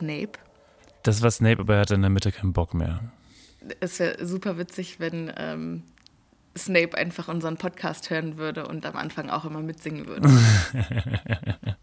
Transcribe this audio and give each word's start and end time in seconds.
Snape? 0.00 0.38
Das 1.02 1.22
war 1.22 1.30
Snape, 1.30 1.60
aber 1.60 1.74
er 1.74 1.80
hatte 1.80 1.94
in 1.94 2.02
der 2.02 2.10
Mitte 2.10 2.32
keinen 2.32 2.52
Bock 2.52 2.74
mehr. 2.74 3.00
Es 3.80 4.00
wäre 4.00 4.26
super 4.26 4.56
witzig, 4.58 4.98
wenn 4.98 5.30
ähm, 5.36 5.82
Snape 6.56 6.96
einfach 6.96 7.28
unseren 7.28 7.58
Podcast 7.58 8.08
hören 8.10 8.38
würde 8.38 8.66
und 8.66 8.86
am 8.86 8.96
Anfang 8.96 9.28
auch 9.28 9.44
immer 9.44 9.60
mitsingen 9.60 10.06
würde. 10.06 10.28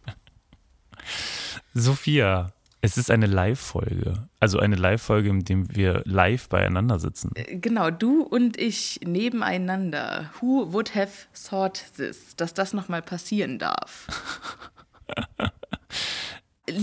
Sophia, 1.76 2.52
es 2.82 2.98
ist 2.98 3.12
eine 3.12 3.28
Live-Folge. 3.28 4.28
Also 4.40 4.60
eine 4.60 4.76
Live-Folge, 4.76 5.30
in 5.30 5.46
der 5.46 5.76
wir 5.76 6.02
live 6.06 6.50
beieinander 6.50 7.00
sitzen. 7.00 7.32
genau, 7.52 7.92
du 7.92 8.24
und 8.24 8.58
ich 8.60 9.00
nebeneinander. 9.06 10.32
Who 10.42 10.74
would 10.74 10.96
have 10.96 11.12
thought 11.34 11.84
this? 11.98 12.36
Dass 12.36 12.56
das 12.56 12.74
nochmal 12.74 13.04
passieren 13.04 13.60
darf. 13.60 14.08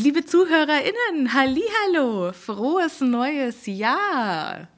Liebe 0.04 0.26
ZuhörerInnen, 0.26 1.32
hallihallo, 1.32 2.34
frohes 2.34 3.00
neues 3.00 3.64
Jahr. 3.64 4.68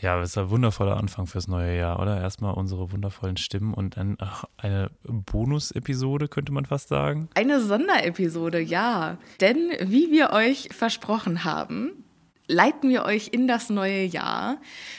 Ja, 0.00 0.22
es 0.22 0.30
ist 0.30 0.38
ein 0.38 0.50
wundervoller 0.50 0.96
Anfang 0.96 1.26
fürs 1.26 1.48
neue 1.48 1.76
Jahr, 1.76 1.98
oder? 2.00 2.20
Erstmal 2.20 2.54
unsere 2.54 2.92
wundervollen 2.92 3.36
Stimmen 3.36 3.74
und 3.74 3.98
ein, 3.98 4.14
ach, 4.20 4.44
eine 4.56 4.92
Bonus-Episode, 5.02 6.28
könnte 6.28 6.52
man 6.52 6.64
fast 6.64 6.90
sagen. 6.90 7.28
Eine 7.34 7.60
Sonderepisode, 7.60 8.60
ja. 8.60 9.18
Denn 9.40 9.72
wie 9.80 10.12
wir 10.12 10.30
euch 10.30 10.68
versprochen 10.70 11.42
haben, 11.42 12.04
leiten 12.46 12.88
wir 12.88 13.04
euch 13.04 13.30
in 13.32 13.48
das 13.48 13.70
neue 13.70 14.04
Jahr 14.04 14.58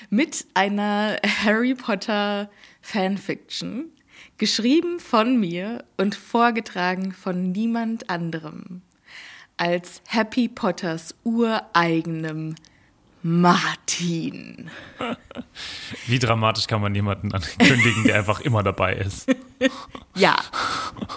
mit 0.10 0.46
einer 0.56 1.16
Harry 1.46 1.74
Potter 1.74 2.50
Fanfiction, 2.82 3.94
geschrieben 4.38 5.00
von 5.00 5.40
mir 5.40 5.86
und 5.96 6.16
vorgetragen 6.16 7.14
von 7.14 7.54
niemand 7.54 8.10
anderem 8.10 8.82
als 9.60 10.02
Happy 10.08 10.48
Potters 10.48 11.14
ureigenem 11.26 12.56
Martin. 13.22 14.72
Wie 16.08 16.18
dramatisch 16.18 16.66
kann 16.68 16.82
man 16.82 16.96
jemanden 16.96 17.34
ankündigen, 17.34 18.06
der 18.06 18.16
einfach 18.16 18.40
immer 18.40 18.64
dabei 18.64 18.96
ist? 18.96 19.30
Ja. 20.16 20.38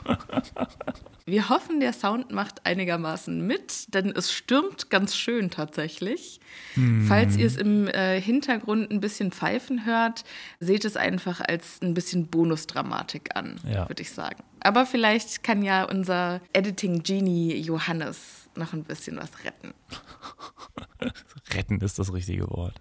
Wir 1.24 1.48
hoffen, 1.48 1.80
der 1.80 1.92
Sound 1.92 2.32
macht 2.32 2.66
einigermaßen 2.66 3.46
mit, 3.46 3.94
denn 3.94 4.10
es 4.10 4.32
stürmt 4.32 4.90
ganz 4.90 5.14
schön 5.16 5.50
tatsächlich. 5.50 6.40
Hm. 6.74 7.06
Falls 7.06 7.36
ihr 7.36 7.46
es 7.46 7.56
im 7.56 7.86
äh, 7.88 8.20
Hintergrund 8.20 8.90
ein 8.90 9.00
bisschen 9.00 9.30
pfeifen 9.32 9.86
hört, 9.86 10.24
seht 10.60 10.84
es 10.84 10.96
einfach 10.96 11.40
als 11.40 11.80
ein 11.82 11.94
bisschen 11.94 12.26
Bonusdramatik 12.26 13.36
an, 13.36 13.60
Ja. 13.68 13.88
würde 13.88 14.02
ich 14.02 14.10
sagen. 14.10 14.42
Aber 14.60 14.84
vielleicht 14.86 15.42
kann 15.42 15.62
ja 15.62 15.84
unser 15.84 16.40
Editing-Genie 16.52 17.56
Johannes 17.56 18.48
noch 18.56 18.72
ein 18.72 18.84
bisschen 18.84 19.16
was 19.16 19.30
retten. 19.44 19.72
Retten 21.54 21.80
ist 21.80 21.98
das 21.98 22.12
richtige 22.12 22.48
Wort. 22.50 22.80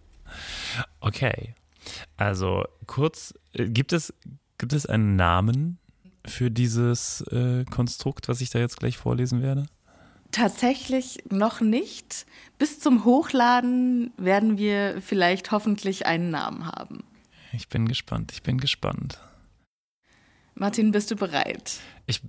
Okay. 1.00 1.56
Also 2.18 2.66
kurz, 2.88 3.34
äh, 3.54 3.68
gibt 3.70 3.94
es, 3.94 4.14
gibt 4.58 4.74
es 4.74 4.86
einen 4.86 5.16
Namen 5.16 5.80
für 6.26 6.52
dieses 6.52 7.22
äh, 7.32 7.66
Konstrukt, 7.66 8.28
was 8.28 8.42
ich 8.42 8.50
da 8.50 8.60
jetzt 8.60 8.78
gleich 8.78 8.98
vorlesen 8.98 9.42
werde? 9.42 9.66
Tatsächlich 10.32 11.24
noch 11.30 11.60
nicht. 11.60 12.26
Bis 12.58 12.80
zum 12.80 13.04
Hochladen 13.04 14.14
werden 14.18 14.58
wir 14.58 15.02
vielleicht 15.02 15.52
hoffentlich 15.52 16.06
einen 16.06 16.30
Namen 16.32 16.66
haben. 16.66 17.04
Ich 17.54 17.68
bin 17.68 17.88
gespannt, 17.88 18.32
ich 18.32 18.44
bin 18.44 18.58
gespannt. 18.58 19.20
Martin, 20.54 20.92
bist 20.92 21.12
du 21.12 21.16
bereit? 21.16 21.80
Ich, 22.12 22.22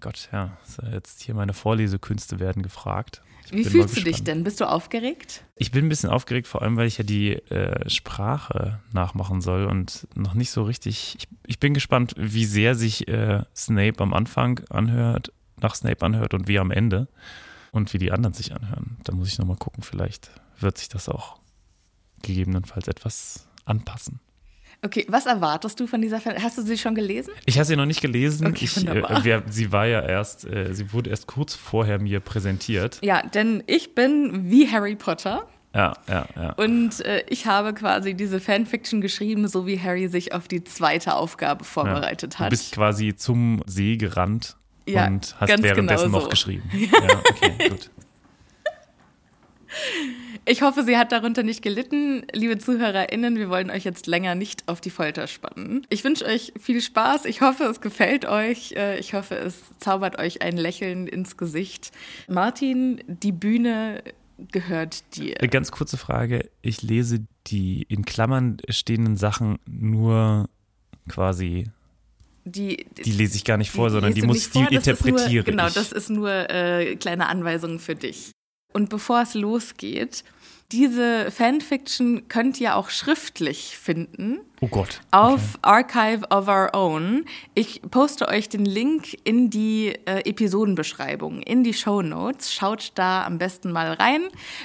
Gott, 0.00 0.30
ja, 0.32 0.56
jetzt 0.90 1.22
hier 1.22 1.34
meine 1.34 1.52
Vorlesekünste 1.52 2.40
werden 2.40 2.62
gefragt. 2.62 3.22
Ich 3.44 3.52
Wie 3.52 3.64
fühlst 3.64 3.96
du 3.96 4.00
dich 4.00 4.24
denn? 4.24 4.42
Bist 4.42 4.60
du 4.60 4.64
aufgeregt? 4.64 5.44
Ich 5.54 5.70
bin 5.70 5.84
ein 5.84 5.88
bisschen 5.88 6.08
aufgeregt, 6.08 6.48
vor 6.48 6.62
allem, 6.62 6.76
weil 6.76 6.86
ich 6.86 6.98
ja 6.98 7.04
die 7.04 7.34
äh, 7.34 7.88
Sprache 7.90 8.80
nachmachen 8.92 9.40
soll 9.40 9.66
und 9.66 10.08
noch 10.14 10.34
nicht 10.34 10.50
so 10.50 10.62
richtig. 10.62 11.16
Ich, 11.18 11.28
ich 11.46 11.60
bin 11.60 11.74
gespannt, 11.74 12.14
wie 12.16 12.46
sehr 12.46 12.74
sich 12.74 13.06
äh, 13.06 13.44
Snape 13.54 14.02
am 14.02 14.14
Anfang 14.14 14.60
anhört, 14.70 15.30
nach 15.60 15.74
Snape 15.74 16.04
anhört 16.04 16.32
und 16.32 16.48
wie 16.48 16.58
am 16.58 16.70
Ende 16.70 17.06
und 17.70 17.92
wie 17.92 17.98
die 17.98 18.10
anderen 18.10 18.32
sich 18.32 18.54
anhören. 18.54 18.96
Da 19.04 19.12
muss 19.12 19.28
ich 19.28 19.38
nochmal 19.38 19.58
gucken, 19.58 19.82
vielleicht 19.82 20.30
wird 20.58 20.78
sich 20.78 20.88
das 20.88 21.08
auch 21.08 21.38
gegebenenfalls 22.22 22.88
etwas 22.88 23.46
anpassen. 23.66 24.20
Okay, 24.86 25.04
was 25.08 25.26
erwartest 25.26 25.80
du 25.80 25.88
von 25.88 26.00
dieser 26.00 26.20
Fan? 26.20 26.40
Hast 26.40 26.56
du 26.58 26.62
sie 26.62 26.78
schon 26.78 26.94
gelesen? 26.94 27.32
Ich 27.44 27.56
habe 27.56 27.64
sie 27.64 27.74
noch 27.74 27.86
nicht 27.86 28.00
gelesen. 28.00 28.46
Okay, 28.46 28.66
ich, 28.66 28.86
äh, 28.86 29.24
wir, 29.24 29.42
sie 29.50 29.72
war 29.72 29.86
ja 29.86 30.00
erst, 30.00 30.44
äh, 30.44 30.72
sie 30.72 30.92
wurde 30.92 31.10
erst 31.10 31.26
kurz 31.26 31.54
vorher 31.56 31.98
mir 31.98 32.20
präsentiert. 32.20 33.00
Ja, 33.02 33.20
denn 33.22 33.64
ich 33.66 33.96
bin 33.96 34.48
wie 34.48 34.70
Harry 34.70 34.94
Potter 34.94 35.44
Ja, 35.74 35.92
ja, 36.08 36.26
ja. 36.36 36.52
und 36.52 37.04
äh, 37.04 37.24
ich 37.28 37.46
habe 37.46 37.74
quasi 37.74 38.14
diese 38.14 38.38
Fanfiction 38.38 39.00
geschrieben, 39.00 39.48
so 39.48 39.66
wie 39.66 39.80
Harry 39.80 40.06
sich 40.06 40.32
auf 40.32 40.46
die 40.46 40.62
zweite 40.62 41.14
Aufgabe 41.14 41.64
vorbereitet 41.64 42.34
ja. 42.34 42.38
hat. 42.40 42.46
Du 42.46 42.50
bist 42.50 42.72
quasi 42.72 43.16
zum 43.16 43.62
See 43.66 43.96
gerannt 43.96 44.56
Ja, 44.86 45.08
und 45.08 45.34
hast 45.40 45.48
währenddessen 45.62 46.06
genau 46.06 46.18
noch 46.18 46.24
so. 46.24 46.28
geschrieben. 46.28 46.70
Ja, 46.72 47.22
okay, 47.30 47.68
gut. 47.70 47.90
Ich 50.48 50.62
hoffe, 50.62 50.84
sie 50.84 50.96
hat 50.96 51.10
darunter 51.10 51.42
nicht 51.42 51.60
gelitten. 51.60 52.24
Liebe 52.32 52.56
ZuhörerInnen, 52.56 53.36
wir 53.36 53.48
wollen 53.50 53.68
euch 53.68 53.82
jetzt 53.84 54.06
länger 54.06 54.36
nicht 54.36 54.62
auf 54.68 54.80
die 54.80 54.90
Folter 54.90 55.26
spannen. 55.26 55.84
Ich 55.90 56.04
wünsche 56.04 56.24
euch 56.24 56.52
viel 56.60 56.80
Spaß. 56.80 57.24
Ich 57.24 57.40
hoffe, 57.40 57.64
es 57.64 57.80
gefällt 57.80 58.24
euch. 58.26 58.72
Äh, 58.72 58.98
Ich 59.00 59.12
hoffe, 59.12 59.34
es 59.36 59.56
zaubert 59.80 60.18
euch 60.20 60.42
ein 60.42 60.56
Lächeln 60.56 61.08
ins 61.08 61.36
Gesicht. 61.36 61.90
Martin, 62.28 63.02
die 63.08 63.32
Bühne 63.32 64.04
gehört 64.52 65.16
dir. 65.16 65.36
Eine 65.40 65.48
ganz 65.48 65.72
kurze 65.72 65.96
Frage. 65.96 66.48
Ich 66.62 66.80
lese 66.82 67.26
die 67.48 67.82
in 67.88 68.04
Klammern 68.04 68.58
stehenden 68.68 69.16
Sachen 69.16 69.58
nur 69.66 70.48
quasi. 71.08 71.70
Die, 72.44 72.86
Die 73.04 73.10
lese 73.10 73.36
ich 73.36 73.44
gar 73.44 73.56
nicht 73.56 73.72
vor, 73.72 73.90
sondern 73.90 74.12
liest 74.12 74.22
die 74.22 74.26
muss 74.28 74.50
die 74.50 74.62
vor, 74.62 74.62
das 74.70 74.86
ist 74.86 74.86
interpretiere 74.86 75.34
Nur, 75.34 75.42
genau, 75.44 75.66
ich. 75.66 75.74
das 75.74 75.90
ist 75.90 76.10
nur 76.10 76.30
äh, 76.30 76.94
kleine 76.94 77.26
Anweisungen 77.26 77.80
für 77.80 77.96
dich. 77.96 78.30
Und 78.72 78.88
bevor 78.90 79.22
es 79.22 79.34
losgeht, 79.34 80.22
diese 80.72 81.30
Fanfiction 81.30 82.26
könnt 82.28 82.60
ihr 82.60 82.74
auch 82.74 82.90
schriftlich 82.90 83.78
finden 83.78 84.40
oh 84.60 84.66
Gott. 84.66 85.00
auf 85.12 85.58
Archive 85.62 86.26
of 86.30 86.48
Our 86.48 86.70
Own. 86.74 87.24
Ich 87.54 87.82
poste 87.82 88.26
euch 88.26 88.48
den 88.48 88.64
Link 88.64 89.16
in 89.22 89.48
die 89.48 89.94
äh, 90.06 90.28
Episodenbeschreibung, 90.28 91.40
in 91.42 91.62
die 91.62 91.72
Show 91.72 92.02
Notes. 92.02 92.52
Schaut 92.52 92.90
da 92.96 93.24
am 93.24 93.38
besten 93.38 93.70
mal 93.70 93.92
rein, 93.92 94.22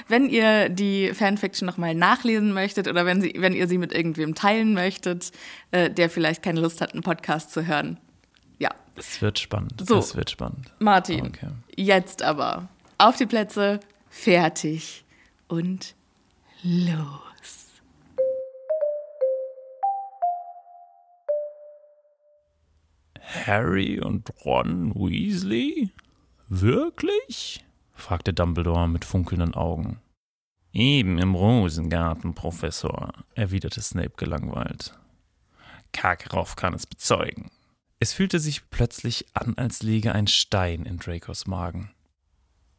wenn 0.08 0.28
ihr 0.28 0.68
die 0.68 1.12
Fanfiction 1.14 1.66
nochmal 1.66 1.94
nachlesen 1.94 2.52
möchtet 2.52 2.88
oder 2.88 3.06
wenn, 3.06 3.20
sie, 3.20 3.34
wenn 3.38 3.52
ihr 3.52 3.68
sie 3.68 3.78
mit 3.78 3.92
irgendwem 3.92 4.34
teilen 4.34 4.74
möchtet, 4.74 5.30
äh, 5.70 5.88
der 5.88 6.10
vielleicht 6.10 6.42
keine 6.42 6.60
Lust 6.60 6.80
hat, 6.80 6.94
einen 6.94 7.02
Podcast 7.04 7.52
zu 7.52 7.64
hören. 7.66 7.98
Ja, 8.58 8.70
Es 8.96 9.22
wird 9.22 9.38
spannend. 9.38 9.74
So. 9.86 9.98
Es 9.98 10.16
wird 10.16 10.30
spannend. 10.30 10.72
Martin, 10.80 11.26
Okay. 11.26 11.48
jetzt 11.76 12.22
aber 12.22 12.68
auf 12.98 13.16
die 13.16 13.26
Plätze, 13.26 13.78
fertig 14.10 15.01
und 15.52 15.94
los. 16.62 17.82
Harry 23.20 24.00
und 24.00 24.32
Ron 24.46 24.94
Weasley? 24.94 25.90
Wirklich? 26.48 27.62
fragte 27.92 28.32
Dumbledore 28.32 28.88
mit 28.88 29.04
funkelnden 29.04 29.52
Augen. 29.52 30.00
Eben 30.72 31.18
im 31.18 31.34
Rosengarten, 31.34 32.34
Professor, 32.34 33.12
erwiderte 33.34 33.82
Snape 33.82 34.14
gelangweilt. 34.16 34.98
Karkaroff 35.92 36.56
kann 36.56 36.72
es 36.72 36.86
bezeugen. 36.86 37.50
Es 38.00 38.14
fühlte 38.14 38.40
sich 38.40 38.70
plötzlich 38.70 39.26
an, 39.34 39.58
als 39.58 39.82
liege 39.82 40.14
ein 40.14 40.28
Stein 40.28 40.86
in 40.86 40.98
Dracos 40.98 41.46
Magen. 41.46 41.90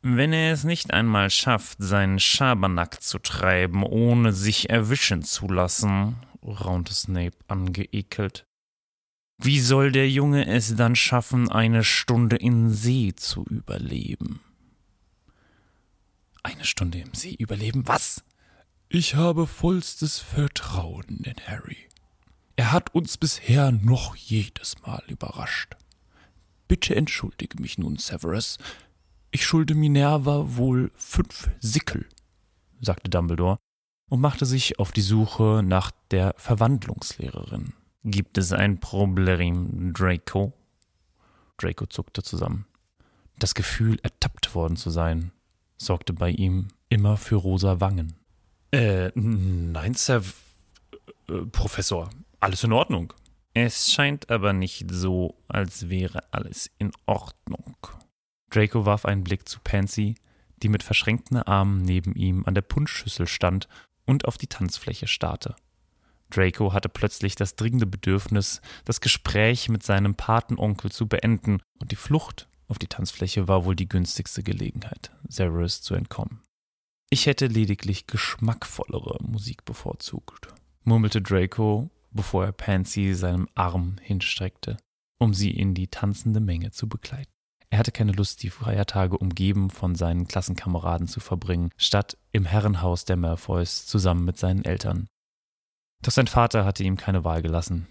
Wenn 0.06 0.34
er 0.34 0.52
es 0.52 0.66
nicht 0.66 0.94
einmal 0.94 1.30
schafft, 1.30 1.78
seinen 1.80 2.20
Schabernack 2.20 3.02
zu 3.02 3.20
treiben, 3.20 3.84
ohne 3.84 4.34
sich 4.34 4.70
erwischen 4.70 5.24
zu 5.24 5.48
lassen, 5.48 6.18
raunte 6.46 6.94
Snape 6.94 7.38
angeekelt, 7.48 8.46
wie 9.38 9.62
soll 9.62 9.94
der 9.94 10.10
Junge 10.10 10.46
es 10.46 10.76
dann 10.76 10.98
schaffen, 10.98 11.50
eine 11.50 11.86
Stunde 11.86 12.36
in 12.36 12.70
See 12.70 13.14
zu 13.16 13.46
überleben? 13.46 14.42
Eine 16.44 16.66
Stunde 16.66 17.00
im 17.00 17.14
See 17.14 17.36
überleben? 17.40 17.88
Was? 17.88 18.26
Ich 18.90 19.16
habe 19.16 19.48
vollstes 19.48 20.20
Vertrauen 20.20 21.22
in 21.24 21.48
Harry. 21.48 21.78
Er 22.58 22.74
hat 22.74 22.94
uns 22.94 23.18
bisher 23.18 23.72
noch 23.72 24.18
jedes 24.18 24.82
Mal 24.82 25.02
überrascht. 25.08 25.78
Bitte 26.68 26.94
entschuldige 26.94 27.62
mich 27.62 27.78
nun, 27.78 27.98
Severus. 27.98 28.58
Ich 29.36 29.48
schulde 29.48 29.74
Minerva 29.74 30.46
wohl 30.58 30.92
fünf 30.96 31.50
Sickel, 31.60 32.06
sagte 32.82 33.10
Dumbledore 33.10 33.58
und 34.08 34.22
machte 34.22 34.46
sich 34.46 34.78
auf 34.78 34.92
die 34.92 35.02
Suche 35.02 35.64
nach 35.66 35.90
der 36.12 36.36
Verwandlungslehrerin. 36.38 37.74
Gibt 38.04 38.38
es 38.38 38.54
ein 38.54 38.80
Problem, 38.80 39.92
Draco? 39.92 40.54
Draco 41.58 41.88
zuckte 41.88 42.22
zusammen. 42.22 42.68
Das 43.40 43.56
Gefühl, 43.56 43.98
ertappt 44.04 44.54
worden 44.54 44.76
zu 44.76 44.92
sein, 44.92 45.32
sorgte 45.78 46.14
bei 46.14 46.30
ihm 46.30 46.68
immer 46.90 47.18
für 47.18 47.38
rosa 47.38 47.80
Wangen. 47.80 48.14
Äh, 48.72 49.10
nein, 49.16 49.96
Sir, 49.96 50.22
äh, 51.28 51.42
Professor, 51.52 52.12
alles 52.40 52.64
in 52.64 52.72
Ordnung. 52.72 53.14
Es 53.56 53.92
scheint 53.92 54.30
aber 54.30 54.54
nicht 54.54 54.86
so, 54.92 55.34
als 55.48 55.90
wäre 55.90 56.22
alles 56.32 56.70
in 56.78 56.92
Ordnung. 57.08 57.78
Draco 58.54 58.86
warf 58.86 59.06
einen 59.06 59.24
Blick 59.24 59.50
zu 59.50 59.60
Pansy, 59.64 60.16
die 60.62 60.70
mit 60.70 60.84
verschränkten 60.84 61.38
Armen 61.38 61.82
neben 61.82 62.14
ihm 62.14 62.44
an 62.46 62.54
der 62.54 62.62
Punschschüssel 62.62 63.28
stand 63.28 63.68
und 64.06 64.26
auf 64.26 64.38
die 64.38 64.48
Tanzfläche 64.48 65.08
starrte. 65.08 65.56
Draco 66.30 66.72
hatte 66.72 66.90
plötzlich 66.90 67.36
das 67.36 67.56
dringende 67.56 67.88
Bedürfnis, 67.88 68.62
das 68.86 69.02
Gespräch 69.02 69.70
mit 69.70 69.84
seinem 69.84 70.16
Patenonkel 70.16 70.92
zu 70.92 71.08
beenden, 71.08 71.62
und 71.80 71.92
die 71.92 71.96
Flucht 71.96 72.48
auf 72.68 72.78
die 72.78 72.88
Tanzfläche 72.88 73.48
war 73.48 73.66
wohl 73.66 73.76
die 73.76 73.90
günstigste 73.90 74.44
Gelegenheit, 74.44 75.12
Severus 75.28 75.82
zu 75.82 75.96
entkommen. 75.96 76.42
Ich 77.10 77.26
hätte 77.26 77.48
lediglich 77.48 78.08
geschmackvollere 78.08 79.18
Musik 79.24 79.66
bevorzugt, 79.66 80.54
murmelte 80.84 81.22
Draco, 81.22 81.90
bevor 82.12 82.46
er 82.46 82.52
Pansy 82.52 83.14
seinem 83.16 83.48
Arm 83.56 83.98
hinstreckte, 84.02 84.78
um 85.20 85.34
sie 85.34 85.52
in 85.52 85.74
die 85.74 85.88
tanzende 85.88 86.40
Menge 86.40 86.72
zu 86.72 86.88
begleiten. 86.88 87.33
Er 87.74 87.80
hatte 87.80 87.92
keine 87.92 88.12
Lust, 88.12 88.44
die 88.44 88.52
Feiertage 88.52 89.18
umgeben 89.18 89.72
von 89.72 89.96
seinen 89.96 90.28
Klassenkameraden 90.28 91.08
zu 91.08 91.20
verbringen, 91.20 91.72
statt 91.76 92.20
im 92.32 92.46
Herrenhaus 92.46 93.04
der 93.04 93.16
Malfoys 93.16 93.88
zusammen 93.88 94.26
mit 94.26 94.38
seinen 94.38 94.64
Eltern. 94.64 95.08
Doch 96.04 96.12
sein 96.12 96.28
Vater 96.28 96.66
hatte 96.66 96.84
ihm 96.84 96.98
keine 96.98 97.24
Wahl 97.24 97.42
gelassen. 97.42 97.88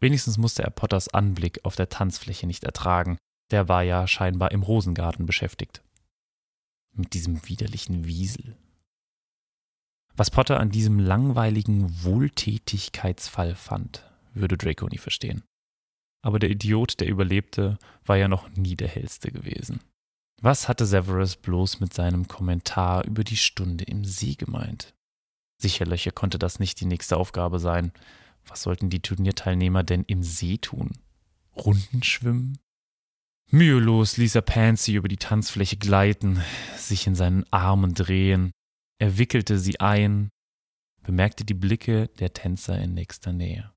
Wenigstens 0.00 0.38
musste 0.38 0.62
er 0.62 0.70
Potters 0.70 1.12
Anblick 1.12 1.66
auf 1.66 1.76
der 1.76 1.90
Tanzfläche 1.90 2.46
nicht 2.46 2.64
ertragen, 2.64 3.18
der 3.50 3.68
war 3.68 3.82
ja 3.82 4.06
scheinbar 4.06 4.52
im 4.52 4.62
Rosengarten 4.62 5.26
beschäftigt. 5.26 5.82
Mit 6.94 7.12
diesem 7.12 7.46
widerlichen 7.46 8.06
Wiesel. 8.06 8.56
Was 10.14 10.30
Potter 10.30 10.58
an 10.58 10.70
diesem 10.70 10.98
langweiligen 10.98 12.02
Wohltätigkeitsfall 12.04 13.54
fand, 13.54 14.10
würde 14.32 14.56
Draco 14.56 14.88
nie 14.88 14.96
verstehen. 14.96 15.42
Aber 16.26 16.40
der 16.40 16.50
Idiot, 16.50 16.98
der 16.98 17.06
überlebte, 17.06 17.78
war 18.04 18.16
ja 18.16 18.26
noch 18.26 18.48
nie 18.56 18.74
der 18.74 18.88
hellste 18.88 19.30
gewesen. 19.30 19.78
Was 20.42 20.66
hatte 20.66 20.84
Severus 20.84 21.36
bloß 21.36 21.78
mit 21.78 21.94
seinem 21.94 22.26
Kommentar 22.26 23.04
über 23.04 23.22
die 23.22 23.36
Stunde 23.36 23.84
im 23.84 24.04
See 24.04 24.34
gemeint? 24.34 24.92
Sicherlich 25.62 26.12
konnte 26.16 26.40
das 26.40 26.58
nicht 26.58 26.80
die 26.80 26.84
nächste 26.84 27.16
Aufgabe 27.16 27.60
sein. 27.60 27.92
Was 28.44 28.62
sollten 28.62 28.90
die 28.90 28.98
Turnierteilnehmer 28.98 29.84
denn 29.84 30.02
im 30.02 30.24
See 30.24 30.58
tun? 30.58 30.98
Runden 31.54 32.02
schwimmen? 32.02 32.58
Mühelos 33.52 34.16
ließ 34.16 34.34
er 34.34 34.42
Pansy 34.42 34.94
über 34.94 35.06
die 35.06 35.18
Tanzfläche 35.18 35.76
gleiten, 35.76 36.42
sich 36.76 37.06
in 37.06 37.14
seinen 37.14 37.44
Armen 37.52 37.94
drehen. 37.94 38.50
Er 38.98 39.16
wickelte 39.16 39.60
sie 39.60 39.78
ein, 39.78 40.30
bemerkte 41.04 41.44
die 41.44 41.54
Blicke 41.54 42.08
der 42.18 42.32
Tänzer 42.32 42.76
in 42.80 42.94
nächster 42.94 43.32
Nähe. 43.32 43.75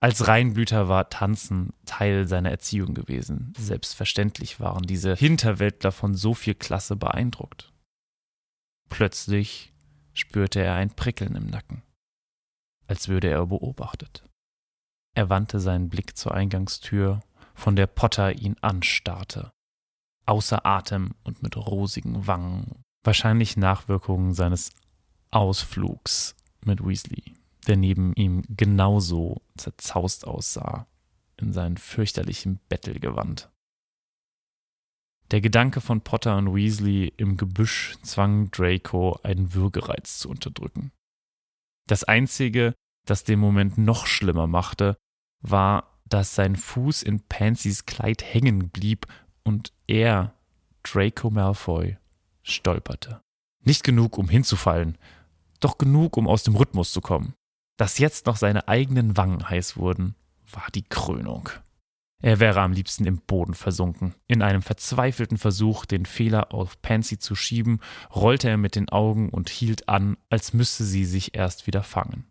Als 0.00 0.28
Reinblüter 0.28 0.88
war 0.88 1.08
Tanzen 1.08 1.72
Teil 1.86 2.28
seiner 2.28 2.50
Erziehung 2.50 2.94
gewesen. 2.94 3.54
Selbstverständlich 3.56 4.60
waren 4.60 4.82
diese 4.82 5.14
Hinterwäldler 5.14 5.90
von 5.90 6.14
so 6.14 6.34
viel 6.34 6.54
Klasse 6.54 6.96
beeindruckt. 6.96 7.72
Plötzlich 8.88 9.72
spürte 10.12 10.60
er 10.60 10.74
ein 10.74 10.90
Prickeln 10.94 11.34
im 11.34 11.46
Nacken, 11.46 11.82
als 12.86 13.08
würde 13.08 13.28
er 13.28 13.46
beobachtet. 13.46 14.22
Er 15.14 15.30
wandte 15.30 15.60
seinen 15.60 15.88
Blick 15.88 16.16
zur 16.16 16.34
Eingangstür, 16.34 17.20
von 17.54 17.74
der 17.74 17.86
Potter 17.86 18.32
ihn 18.34 18.56
anstarrte, 18.60 19.50
außer 20.26 20.66
Atem 20.66 21.14
und 21.24 21.42
mit 21.42 21.56
rosigen 21.56 22.26
Wangen, 22.26 22.82
wahrscheinlich 23.02 23.56
Nachwirkungen 23.56 24.34
seines 24.34 24.70
Ausflugs 25.30 26.36
mit 26.64 26.84
Weasley, 26.84 27.34
der 27.66 27.76
neben 27.76 28.12
ihm 28.14 28.42
genauso 28.48 29.42
zerzaust 29.56 30.26
aussah, 30.26 30.86
in 31.36 31.52
seinem 31.52 31.76
fürchterlichen 31.76 32.60
Bettelgewand. 32.68 33.50
Der 35.32 35.40
Gedanke 35.40 35.80
von 35.80 36.02
Potter 36.02 36.36
und 36.36 36.54
Weasley 36.54 37.12
im 37.16 37.36
Gebüsch 37.36 37.96
zwang 38.02 38.50
Draco, 38.52 39.18
einen 39.22 39.54
Würgereiz 39.54 40.18
zu 40.18 40.28
unterdrücken. 40.28 40.92
Das 41.88 42.04
Einzige, 42.04 42.74
das 43.06 43.24
den 43.24 43.40
Moment 43.40 43.76
noch 43.76 44.06
schlimmer 44.06 44.46
machte, 44.46 44.96
war, 45.40 46.00
dass 46.04 46.36
sein 46.36 46.54
Fuß 46.54 47.02
in 47.02 47.20
Pansys 47.20 47.86
Kleid 47.86 48.22
hängen 48.22 48.70
blieb 48.70 49.06
und 49.42 49.72
er, 49.88 50.34
Draco 50.84 51.30
Malfoy, 51.30 51.96
stolperte. 52.42 53.20
Nicht 53.64 53.82
genug, 53.82 54.18
um 54.18 54.28
hinzufallen, 54.28 54.96
doch 55.58 55.78
genug, 55.78 56.16
um 56.16 56.28
aus 56.28 56.44
dem 56.44 56.54
Rhythmus 56.54 56.92
zu 56.92 57.00
kommen. 57.00 57.34
Dass 57.76 57.98
jetzt 57.98 58.26
noch 58.26 58.36
seine 58.36 58.68
eigenen 58.68 59.16
Wangen 59.16 59.48
heiß 59.48 59.76
wurden, 59.76 60.14
war 60.50 60.66
die 60.74 60.84
Krönung. 60.84 61.50
Er 62.22 62.40
wäre 62.40 62.62
am 62.62 62.72
liebsten 62.72 63.04
im 63.04 63.18
Boden 63.18 63.54
versunken. 63.54 64.14
In 64.26 64.40
einem 64.40 64.62
verzweifelten 64.62 65.36
Versuch, 65.36 65.84
den 65.84 66.06
Fehler 66.06 66.54
auf 66.54 66.80
Pansy 66.80 67.18
zu 67.18 67.34
schieben, 67.34 67.80
rollte 68.14 68.48
er 68.48 68.56
mit 68.56 68.74
den 68.74 68.88
Augen 68.88 69.28
und 69.28 69.50
hielt 69.50 69.88
an, 69.88 70.16
als 70.30 70.54
müsste 70.54 70.84
sie 70.84 71.04
sich 71.04 71.34
erst 71.34 71.66
wieder 71.66 71.82
fangen. 71.82 72.24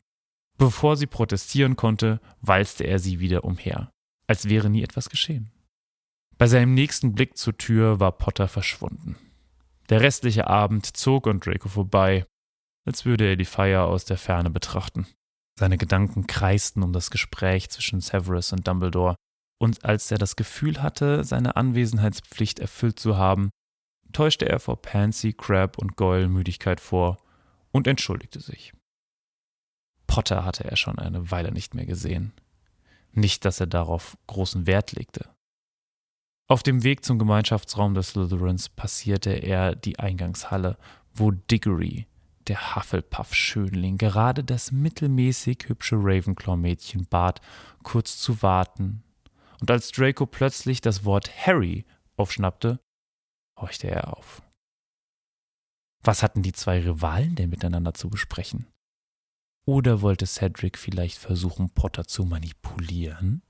Bevor 0.57 0.97
sie 0.97 1.05
protestieren 1.05 1.75
konnte, 1.75 2.19
walzte 2.41 2.85
er 2.85 2.97
sie 2.97 3.19
wieder 3.19 3.43
umher, 3.43 3.91
als 4.25 4.49
wäre 4.49 4.69
nie 4.69 4.81
etwas 4.81 5.09
geschehen. 5.09 5.51
Bei 6.37 6.47
seinem 6.47 6.73
nächsten 6.73 7.13
Blick 7.13 7.37
zur 7.37 7.57
Tür 7.57 7.99
war 7.99 8.11
Potter 8.13 8.47
verschwunden. 8.47 9.17
Der 9.89 10.01
restliche 10.01 10.47
Abend 10.47 10.97
zog 10.97 11.27
an 11.27 11.39
Draco 11.39 11.69
vorbei, 11.69 12.25
als 12.85 13.05
würde 13.05 13.25
er 13.25 13.35
die 13.35 13.45
Feier 13.45 13.85
aus 13.85 14.05
der 14.05 14.17
Ferne 14.17 14.49
betrachten. 14.49 15.07
Seine 15.57 15.77
Gedanken 15.77 16.27
kreisten 16.27 16.83
um 16.83 16.91
das 16.91 17.09
Gespräch 17.09 17.69
zwischen 17.69 18.01
Severus 18.01 18.51
und 18.51 18.67
Dumbledore, 18.67 19.15
und 19.57 19.85
als 19.85 20.11
er 20.11 20.17
das 20.17 20.35
Gefühl 20.35 20.81
hatte, 20.81 21.23
seine 21.23 21.55
Anwesenheitspflicht 21.55 22.59
erfüllt 22.59 22.99
zu 22.99 23.17
haben, 23.17 23.51
täuschte 24.11 24.47
er 24.47 24.59
vor 24.59 24.81
Pansy, 24.81 25.33
Crab 25.33 25.77
und 25.77 25.95
Goyle 25.95 26.27
Müdigkeit 26.27 26.81
vor 26.81 27.17
und 27.71 27.87
entschuldigte 27.87 28.41
sich. 28.41 28.73
Potter 30.07 30.45
hatte 30.45 30.65
er 30.65 30.75
schon 30.75 30.99
eine 30.99 31.31
Weile 31.31 31.51
nicht 31.51 31.73
mehr 31.73 31.85
gesehen. 31.85 32.33
Nicht, 33.11 33.45
dass 33.45 33.59
er 33.59 33.67
darauf 33.67 34.17
großen 34.27 34.67
Wert 34.67 34.91
legte. 34.91 35.29
Auf 36.47 36.63
dem 36.63 36.83
Weg 36.83 37.03
zum 37.03 37.17
Gemeinschaftsraum 37.17 37.95
des 37.95 38.09
Slytherins 38.09 38.69
passierte 38.69 39.31
er 39.31 39.73
die 39.75 39.97
Eingangshalle, 39.97 40.77
wo 41.13 41.31
Diggory, 41.31 42.07
der 42.47 42.75
Hufflepuff-Schönling, 42.75 43.97
gerade 43.97 44.43
das 44.43 44.71
mittelmäßig 44.71 45.65
hübsche 45.67 45.95
Ravenclaw-Mädchen 45.95 47.07
bat, 47.07 47.41
kurz 47.83 48.17
zu 48.17 48.41
warten. 48.41 49.03
Und 49.61 49.71
als 49.71 49.91
Draco 49.91 50.25
plötzlich 50.25 50.81
das 50.81 51.05
Wort 51.05 51.29
Harry 51.45 51.85
aufschnappte, 52.17 52.79
horchte 53.59 53.89
er 53.89 54.17
auf. 54.17 54.41
Was 56.03 56.21
hatten 56.21 56.43
die 56.43 56.53
zwei 56.53 56.81
Rivalen 56.81 57.35
denn 57.35 57.49
miteinander 57.49 57.93
zu 57.93 58.09
besprechen? 58.09 58.67
Oder 59.65 60.01
wollte 60.01 60.27
Cedric 60.27 60.77
vielleicht 60.77 61.17
versuchen, 61.17 61.71
Potter 61.71 62.05
zu 62.05 62.25
manipulieren? 62.25 63.41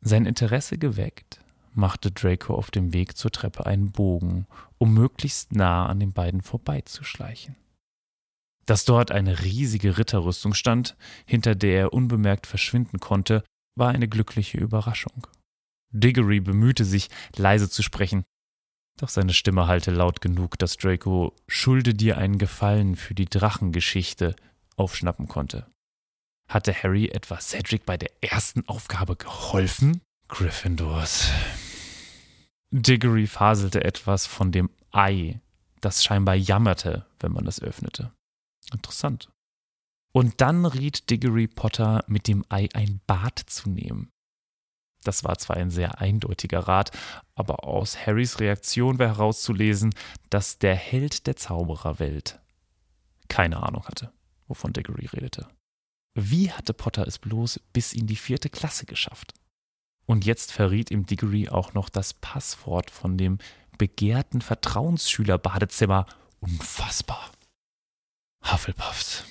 Sein 0.00 0.26
Interesse 0.26 0.78
geweckt, 0.78 1.40
machte 1.72 2.12
Draco 2.12 2.54
auf 2.54 2.70
dem 2.70 2.92
Weg 2.92 3.16
zur 3.16 3.32
Treppe 3.32 3.66
einen 3.66 3.90
Bogen, 3.90 4.46
um 4.78 4.94
möglichst 4.94 5.52
nah 5.52 5.86
an 5.86 5.98
den 5.98 6.12
beiden 6.12 6.42
vorbeizuschleichen. 6.42 7.56
Dass 8.68 8.84
dort 8.84 9.10
eine 9.10 9.44
riesige 9.44 9.96
Ritterrüstung 9.96 10.52
stand, 10.52 10.94
hinter 11.24 11.54
der 11.54 11.80
er 11.80 11.92
unbemerkt 11.94 12.46
verschwinden 12.46 13.00
konnte, 13.00 13.42
war 13.76 13.88
eine 13.88 14.08
glückliche 14.08 14.58
Überraschung. 14.58 15.26
Diggory 15.90 16.40
bemühte 16.40 16.84
sich, 16.84 17.08
leise 17.34 17.70
zu 17.70 17.82
sprechen, 17.82 18.24
doch 18.98 19.08
seine 19.08 19.32
Stimme 19.32 19.68
hallte 19.68 19.90
laut 19.90 20.20
genug, 20.20 20.58
dass 20.58 20.76
Draco 20.76 21.34
schulde 21.46 21.94
dir 21.94 22.18
einen 22.18 22.36
Gefallen 22.36 22.94
für 22.94 23.14
die 23.14 23.24
Drachengeschichte 23.24 24.36
aufschnappen 24.76 25.28
konnte. 25.28 25.66
Hatte 26.50 26.74
Harry 26.74 27.08
etwa 27.08 27.38
Cedric 27.40 27.86
bei 27.86 27.96
der 27.96 28.10
ersten 28.20 28.68
Aufgabe 28.68 29.16
geholfen? 29.16 30.02
Gryffindors. 30.28 31.30
Diggory 32.70 33.26
faselte 33.26 33.82
etwas 33.82 34.26
von 34.26 34.52
dem 34.52 34.68
Ei, 34.90 35.40
das 35.80 36.04
scheinbar 36.04 36.34
jammerte, 36.34 37.06
wenn 37.20 37.32
man 37.32 37.46
es 37.46 37.62
öffnete. 37.62 38.12
Interessant. 38.72 39.30
Und 40.12 40.40
dann 40.40 40.66
riet 40.66 41.10
Diggory 41.10 41.46
Potter, 41.46 42.04
mit 42.06 42.28
dem 42.28 42.44
Ei 42.48 42.68
ein 42.74 43.00
Bad 43.06 43.38
zu 43.38 43.70
nehmen. 43.70 44.10
Das 45.04 45.22
war 45.22 45.38
zwar 45.38 45.56
ein 45.56 45.70
sehr 45.70 46.00
eindeutiger 46.00 46.60
Rat, 46.60 46.90
aber 47.34 47.64
aus 47.64 48.06
Harrys 48.06 48.40
Reaktion 48.40 48.98
war 48.98 49.06
herauszulesen, 49.06 49.94
dass 50.28 50.58
der 50.58 50.74
Held 50.74 51.26
der 51.26 51.36
Zaubererwelt 51.36 52.40
keine 53.28 53.62
Ahnung 53.62 53.84
hatte, 53.84 54.12
wovon 54.48 54.72
Diggory 54.72 55.06
redete. 55.06 55.46
Wie 56.14 56.50
hatte 56.50 56.74
Potter 56.74 57.06
es 57.06 57.18
bloß 57.18 57.60
bis 57.72 57.92
in 57.92 58.06
die 58.06 58.16
vierte 58.16 58.50
Klasse 58.50 58.86
geschafft? 58.86 59.34
Und 60.06 60.24
jetzt 60.24 60.52
verriet 60.52 60.90
ihm 60.90 61.06
Diggory 61.06 61.48
auch 61.48 61.74
noch 61.74 61.90
das 61.90 62.14
Passwort 62.14 62.90
von 62.90 63.18
dem 63.18 63.38
begehrten 63.76 64.40
Vertrauensschüler-Badezimmer. 64.40 66.06
Unfassbar. 66.40 67.30
Hufflepuffs. 68.42 69.24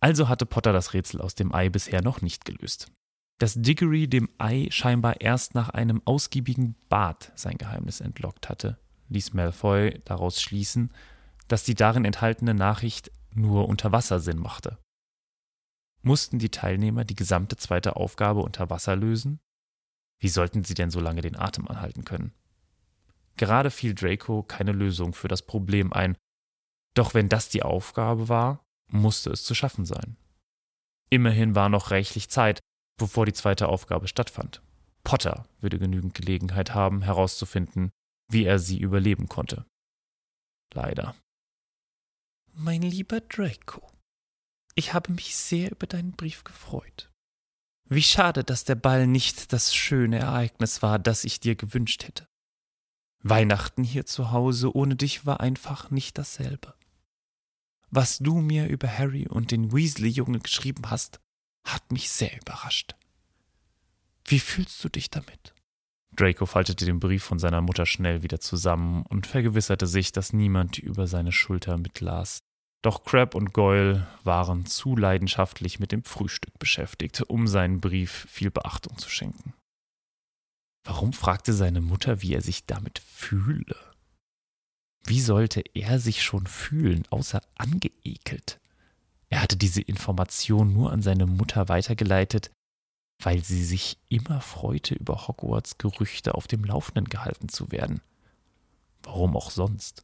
Also 0.00 0.28
hatte 0.28 0.46
Potter 0.46 0.72
das 0.72 0.94
Rätsel 0.94 1.20
aus 1.20 1.34
dem 1.34 1.54
Ei 1.54 1.68
bisher 1.68 2.02
noch 2.02 2.20
nicht 2.20 2.44
gelöst. 2.44 2.92
Dass 3.38 3.54
Diggory 3.54 4.08
dem 4.08 4.28
Ei 4.38 4.68
scheinbar 4.70 5.20
erst 5.20 5.54
nach 5.54 5.68
einem 5.68 6.00
ausgiebigen 6.04 6.74
Bad 6.88 7.32
sein 7.34 7.58
Geheimnis 7.58 8.00
entlockt 8.00 8.48
hatte, 8.48 8.78
ließ 9.08 9.34
Malfoy 9.34 10.00
daraus 10.04 10.40
schließen, 10.40 10.92
dass 11.48 11.64
die 11.64 11.74
darin 11.74 12.04
enthaltene 12.04 12.54
Nachricht 12.54 13.10
nur 13.34 13.68
unter 13.68 13.92
Wasser 13.92 14.20
Sinn 14.20 14.38
machte. 14.38 14.78
Mussten 16.02 16.38
die 16.38 16.50
Teilnehmer 16.50 17.04
die 17.04 17.14
gesamte 17.14 17.56
zweite 17.56 17.96
Aufgabe 17.96 18.40
unter 18.40 18.70
Wasser 18.70 18.96
lösen? 18.96 19.40
Wie 20.18 20.28
sollten 20.28 20.64
sie 20.64 20.74
denn 20.74 20.90
so 20.90 21.00
lange 21.00 21.20
den 21.20 21.36
Atem 21.36 21.68
anhalten 21.68 22.04
können? 22.04 22.32
Gerade 23.36 23.70
fiel 23.70 23.94
Draco 23.94 24.42
keine 24.42 24.72
Lösung 24.72 25.12
für 25.12 25.28
das 25.28 25.42
Problem 25.42 25.92
ein, 25.92 26.16
doch 26.96 27.14
wenn 27.14 27.28
das 27.28 27.48
die 27.48 27.62
Aufgabe 27.62 28.28
war, 28.28 28.64
musste 28.88 29.30
es 29.30 29.44
zu 29.44 29.54
schaffen 29.54 29.84
sein. 29.84 30.16
Immerhin 31.10 31.54
war 31.54 31.68
noch 31.68 31.90
reichlich 31.90 32.28
Zeit, 32.28 32.60
bevor 32.98 33.26
die 33.26 33.32
zweite 33.32 33.68
Aufgabe 33.68 34.08
stattfand. 34.08 34.62
Potter 35.04 35.46
würde 35.60 35.78
genügend 35.78 36.14
Gelegenheit 36.14 36.74
haben, 36.74 37.02
herauszufinden, 37.02 37.90
wie 38.28 38.44
er 38.44 38.58
sie 38.58 38.78
überleben 38.78 39.28
konnte. 39.28 39.66
Leider. 40.72 41.14
Mein 42.52 42.82
lieber 42.82 43.20
Draco, 43.20 43.86
ich 44.74 44.94
habe 44.94 45.12
mich 45.12 45.36
sehr 45.36 45.70
über 45.70 45.86
deinen 45.86 46.12
Brief 46.12 46.44
gefreut. 46.44 47.10
Wie 47.88 48.02
schade, 48.02 48.42
dass 48.42 48.64
der 48.64 48.74
Ball 48.74 49.06
nicht 49.06 49.52
das 49.52 49.74
schöne 49.74 50.18
Ereignis 50.18 50.82
war, 50.82 50.98
das 50.98 51.24
ich 51.24 51.38
dir 51.38 51.54
gewünscht 51.54 52.04
hätte. 52.04 52.26
Weihnachten 53.22 53.84
hier 53.84 54.06
zu 54.06 54.32
Hause 54.32 54.74
ohne 54.74 54.96
dich 54.96 55.26
war 55.26 55.40
einfach 55.40 55.90
nicht 55.90 56.18
dasselbe. 56.18 56.74
Was 57.90 58.18
du 58.18 58.40
mir 58.40 58.66
über 58.68 58.88
Harry 58.88 59.26
und 59.28 59.50
den 59.50 59.72
Weasley-Jungen 59.72 60.42
geschrieben 60.42 60.90
hast, 60.90 61.20
hat 61.64 61.92
mich 61.92 62.10
sehr 62.10 62.36
überrascht. 62.40 62.94
Wie 64.24 64.40
fühlst 64.40 64.82
du 64.82 64.88
dich 64.88 65.10
damit? 65.10 65.54
Draco 66.14 66.46
faltete 66.46 66.84
den 66.84 66.98
Brief 66.98 67.22
von 67.22 67.38
seiner 67.38 67.60
Mutter 67.60 67.86
schnell 67.86 68.22
wieder 68.22 68.40
zusammen 68.40 69.04
und 69.06 69.26
vergewisserte 69.26 69.86
sich, 69.86 70.12
dass 70.12 70.32
niemand 70.32 70.78
über 70.78 71.06
seine 71.06 71.32
Schulter 71.32 71.76
mitlas. 71.76 72.40
Doch 72.82 73.04
Crab 73.04 73.34
und 73.34 73.52
Goyle 73.52 74.06
waren 74.24 74.66
zu 74.66 74.96
leidenschaftlich 74.96 75.78
mit 75.78 75.92
dem 75.92 76.04
Frühstück 76.04 76.58
beschäftigt, 76.58 77.22
um 77.22 77.46
seinen 77.46 77.80
Brief 77.80 78.26
viel 78.28 78.50
Beachtung 78.50 78.96
zu 78.98 79.10
schenken. 79.10 79.54
Warum 80.84 81.12
fragte 81.12 81.52
seine 81.52 81.80
Mutter, 81.80 82.22
wie 82.22 82.34
er 82.34 82.42
sich 82.42 82.64
damit 82.64 83.00
fühle? 83.00 83.76
Wie 85.06 85.20
sollte 85.20 85.62
er 85.74 86.00
sich 86.00 86.22
schon 86.22 86.46
fühlen, 86.46 87.04
außer 87.10 87.40
angeekelt? 87.56 88.58
Er 89.28 89.40
hatte 89.40 89.56
diese 89.56 89.80
Information 89.80 90.72
nur 90.72 90.92
an 90.92 91.00
seine 91.00 91.26
Mutter 91.26 91.68
weitergeleitet, 91.68 92.50
weil 93.22 93.42
sie 93.42 93.64
sich 93.64 93.98
immer 94.08 94.40
freute, 94.40 94.94
über 94.94 95.28
Hogwarts 95.28 95.78
Gerüchte 95.78 96.34
auf 96.34 96.48
dem 96.48 96.64
Laufenden 96.64 97.04
gehalten 97.04 97.48
zu 97.48 97.70
werden. 97.70 98.00
Warum 99.04 99.36
auch 99.36 99.50
sonst? 99.50 100.02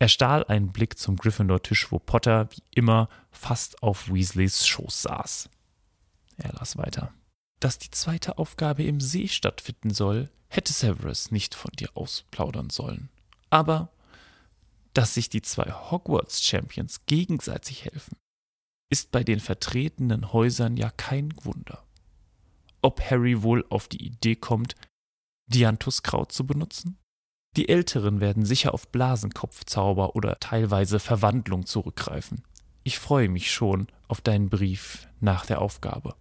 Er 0.00 0.08
stahl 0.08 0.44
einen 0.44 0.72
Blick 0.72 0.98
zum 0.98 1.16
Gryffindor-Tisch, 1.16 1.92
wo 1.92 2.00
Potter 2.00 2.50
wie 2.50 2.62
immer 2.74 3.08
fast 3.30 3.84
auf 3.84 4.12
Weasleys 4.12 4.66
Schoß 4.66 5.02
saß. 5.02 5.48
Er 6.38 6.52
las 6.54 6.76
weiter. 6.76 7.12
Dass 7.62 7.78
die 7.78 7.92
zweite 7.92 8.38
Aufgabe 8.38 8.82
im 8.82 9.00
See 9.00 9.28
stattfinden 9.28 9.94
soll, 9.94 10.30
hätte 10.48 10.72
Severus 10.72 11.30
nicht 11.30 11.54
von 11.54 11.70
dir 11.78 11.90
ausplaudern 11.94 12.70
sollen. 12.70 13.08
Aber 13.50 13.92
dass 14.94 15.14
sich 15.14 15.28
die 15.28 15.42
zwei 15.42 15.70
Hogwarts-Champions 15.70 17.06
gegenseitig 17.06 17.84
helfen, 17.84 18.16
ist 18.90 19.12
bei 19.12 19.22
den 19.22 19.38
vertretenen 19.38 20.32
Häusern 20.32 20.76
ja 20.76 20.90
kein 20.90 21.32
Wunder. 21.44 21.86
Ob 22.82 23.00
Harry 23.00 23.44
wohl 23.44 23.64
auf 23.70 23.86
die 23.86 24.04
Idee 24.04 24.34
kommt, 24.34 24.74
Dianthuskraut 25.46 26.32
zu 26.32 26.44
benutzen? 26.44 26.98
Die 27.56 27.68
Älteren 27.68 28.18
werden 28.18 28.44
sicher 28.44 28.74
auf 28.74 28.88
Blasenkopfzauber 28.88 30.16
oder 30.16 30.40
teilweise 30.40 30.98
Verwandlung 30.98 31.64
zurückgreifen. 31.64 32.42
Ich 32.82 32.98
freue 32.98 33.28
mich 33.28 33.52
schon 33.52 33.86
auf 34.08 34.20
deinen 34.20 34.50
Brief 34.50 35.06
nach 35.20 35.46
der 35.46 35.60
Aufgabe. 35.60 36.16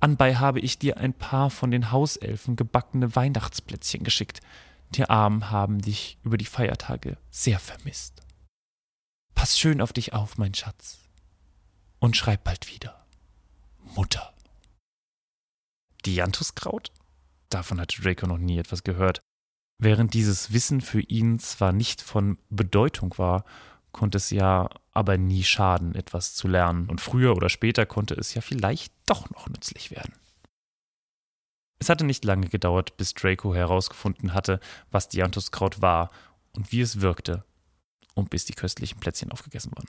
Anbei 0.00 0.36
habe 0.36 0.60
ich 0.60 0.78
dir 0.78 0.96
ein 0.96 1.12
paar 1.12 1.50
von 1.50 1.70
den 1.70 1.92
Hauselfen 1.92 2.56
gebackene 2.56 3.14
Weihnachtsplätzchen 3.14 4.02
geschickt. 4.02 4.40
Die 4.94 5.04
Armen 5.04 5.50
haben 5.50 5.80
dich 5.80 6.18
über 6.24 6.38
die 6.38 6.46
Feiertage 6.46 7.18
sehr 7.30 7.58
vermisst. 7.58 8.22
Pass 9.34 9.58
schön 9.58 9.80
auf 9.80 9.92
dich 9.92 10.14
auf, 10.14 10.38
mein 10.38 10.54
Schatz. 10.54 10.98
Und 11.98 12.16
schreib 12.16 12.44
bald 12.44 12.72
wieder. 12.74 13.04
Mutter. 13.94 14.32
Dianthuskraut? 16.06 16.92
Davon 17.50 17.80
hatte 17.80 18.00
Draco 18.00 18.26
noch 18.26 18.38
nie 18.38 18.58
etwas 18.58 18.84
gehört. 18.84 19.20
Während 19.78 20.14
dieses 20.14 20.52
Wissen 20.52 20.80
für 20.80 21.00
ihn 21.00 21.38
zwar 21.38 21.72
nicht 21.72 22.00
von 22.00 22.38
Bedeutung 22.48 23.16
war, 23.18 23.44
konnte 23.92 24.18
es 24.18 24.30
ja 24.30 24.68
aber 24.92 25.18
nie 25.18 25.44
schaden, 25.44 25.94
etwas 25.94 26.34
zu 26.34 26.48
lernen, 26.48 26.88
und 26.88 27.00
früher 27.00 27.36
oder 27.36 27.48
später 27.48 27.86
konnte 27.86 28.14
es 28.14 28.34
ja 28.34 28.40
vielleicht 28.40 28.92
doch 29.06 29.30
noch 29.30 29.48
nützlich 29.48 29.90
werden. 29.90 30.14
Es 31.78 31.88
hatte 31.88 32.04
nicht 32.04 32.24
lange 32.24 32.48
gedauert, 32.48 32.96
bis 32.96 33.14
Draco 33.14 33.54
herausgefunden 33.54 34.34
hatte, 34.34 34.60
was 34.90 35.08
Dianthuskraut 35.08 35.80
war 35.80 36.10
und 36.52 36.72
wie 36.72 36.82
es 36.82 37.00
wirkte 37.00 37.44
und 38.14 38.30
bis 38.30 38.44
die 38.44 38.52
köstlichen 38.52 39.00
Plätzchen 39.00 39.32
aufgegessen 39.32 39.72
waren. 39.74 39.88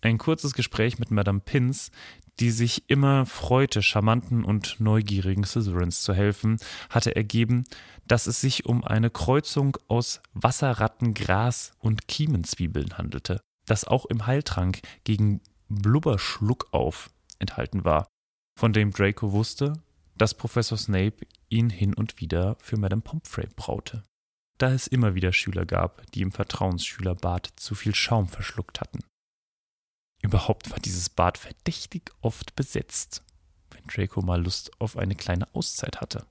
Ein 0.00 0.18
kurzes 0.18 0.52
Gespräch 0.54 0.98
mit 0.98 1.10
Madame 1.10 1.40
Pins, 1.40 1.90
die 2.40 2.50
sich 2.50 2.88
immer 2.88 3.26
freute, 3.26 3.82
charmanten 3.82 4.44
und 4.44 4.78
neugierigen 4.78 5.44
Slytherins 5.44 6.02
zu 6.02 6.14
helfen, 6.14 6.58
hatte 6.90 7.16
ergeben, 7.16 7.64
dass 8.06 8.26
es 8.26 8.40
sich 8.40 8.66
um 8.66 8.84
eine 8.84 9.10
Kreuzung 9.10 9.76
aus 9.88 10.20
Wasserratten, 10.32 11.14
Gras 11.14 11.72
und 11.78 12.08
Kiemenzwiebeln 12.08 12.96
handelte, 12.96 13.40
das 13.66 13.84
auch 13.84 14.06
im 14.06 14.26
Heiltrank 14.26 14.80
gegen 15.04 15.40
Blubberschluckauf 15.68 17.10
enthalten 17.38 17.84
war, 17.84 18.08
von 18.58 18.72
dem 18.72 18.92
Draco 18.92 19.32
wusste, 19.32 19.74
dass 20.16 20.34
Professor 20.34 20.76
Snape 20.76 21.26
ihn 21.48 21.70
hin 21.70 21.94
und 21.94 22.20
wieder 22.20 22.56
für 22.60 22.76
Madame 22.76 23.02
Pomfrey 23.02 23.48
braute, 23.54 24.02
da 24.58 24.72
es 24.72 24.86
immer 24.86 25.14
wieder 25.14 25.32
Schüler 25.32 25.64
gab, 25.64 26.10
die 26.12 26.22
im 26.22 26.32
Vertrauensschülerbad 26.32 27.50
zu 27.56 27.74
viel 27.74 27.94
Schaum 27.94 28.28
verschluckt 28.28 28.80
hatten. 28.80 29.00
Überhaupt 30.22 30.70
war 30.70 30.78
dieses 30.78 31.08
Bad 31.08 31.38
verdächtig 31.38 32.10
oft 32.20 32.56
besetzt, 32.56 33.22
wenn 33.70 33.84
Draco 33.86 34.20
mal 34.22 34.42
Lust 34.42 34.70
auf 34.80 34.96
eine 34.96 35.14
kleine 35.14 35.52
Auszeit 35.54 36.00
hatte. 36.00 36.26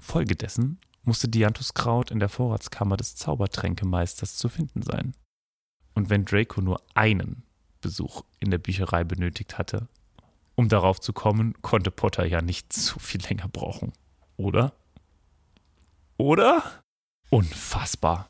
Folgedessen 0.00 0.80
musste 1.02 1.28
Dianthuskraut 1.28 2.10
in 2.10 2.18
der 2.18 2.28
Vorratskammer 2.28 2.96
des 2.96 3.16
Zaubertränkemeisters 3.16 4.36
zu 4.36 4.48
finden 4.48 4.82
sein. 4.82 5.14
Und 5.94 6.10
wenn 6.10 6.24
Draco 6.24 6.60
nur 6.60 6.82
einen 6.94 7.44
Besuch 7.80 8.22
in 8.40 8.50
der 8.50 8.58
Bücherei 8.58 9.04
benötigt 9.04 9.58
hatte, 9.58 9.88
um 10.56 10.68
darauf 10.68 11.00
zu 11.00 11.12
kommen, 11.12 11.54
konnte 11.62 11.90
Potter 11.90 12.24
ja 12.24 12.42
nicht 12.42 12.72
so 12.74 12.98
viel 12.98 13.22
länger 13.22 13.48
brauchen. 13.48 13.92
Oder? 14.36 14.74
Oder? 16.16 16.62
Unfassbar. 17.30 18.28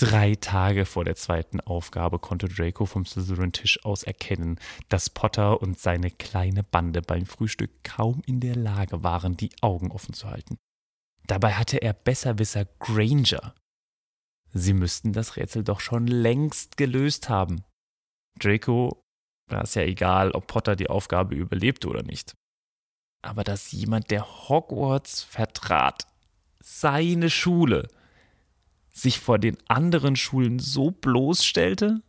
Drei 0.00 0.34
Tage 0.34 0.86
vor 0.86 1.04
der 1.04 1.14
zweiten 1.14 1.60
Aufgabe 1.60 2.18
konnte 2.18 2.48
Draco 2.48 2.86
vom 2.86 3.04
Slytherin-Tisch 3.04 3.84
aus 3.84 4.02
erkennen, 4.02 4.58
dass 4.88 5.10
Potter 5.10 5.60
und 5.60 5.78
seine 5.78 6.10
kleine 6.10 6.62
Bande 6.62 7.02
beim 7.02 7.26
Frühstück 7.26 7.84
kaum 7.84 8.22
in 8.24 8.40
der 8.40 8.56
Lage 8.56 9.02
waren, 9.02 9.36
die 9.36 9.50
Augen 9.60 9.90
offen 9.90 10.14
zu 10.14 10.30
halten. 10.30 10.56
Dabei 11.26 11.52
hatte 11.52 11.82
er 11.82 11.92
Besserwisser 11.92 12.64
Granger. 12.78 13.54
Sie 14.54 14.72
müssten 14.72 15.12
das 15.12 15.36
Rätsel 15.36 15.64
doch 15.64 15.80
schon 15.80 16.06
längst 16.06 16.78
gelöst 16.78 17.28
haben. 17.28 17.62
Draco 18.38 19.02
war 19.50 19.64
es 19.64 19.74
ja 19.74 19.82
egal, 19.82 20.30
ob 20.30 20.46
Potter 20.46 20.76
die 20.76 20.88
Aufgabe 20.88 21.34
überlebte 21.34 21.88
oder 21.88 22.04
nicht. 22.04 22.32
Aber 23.20 23.44
dass 23.44 23.70
jemand, 23.70 24.10
der 24.10 24.48
Hogwarts 24.48 25.24
vertrat, 25.24 26.06
seine 26.58 27.28
Schule, 27.28 27.88
sich 29.00 29.18
vor 29.18 29.38
den 29.38 29.56
anderen 29.68 30.16
Schulen 30.16 30.58
so 30.58 30.90
bloßstellte? 30.90 32.02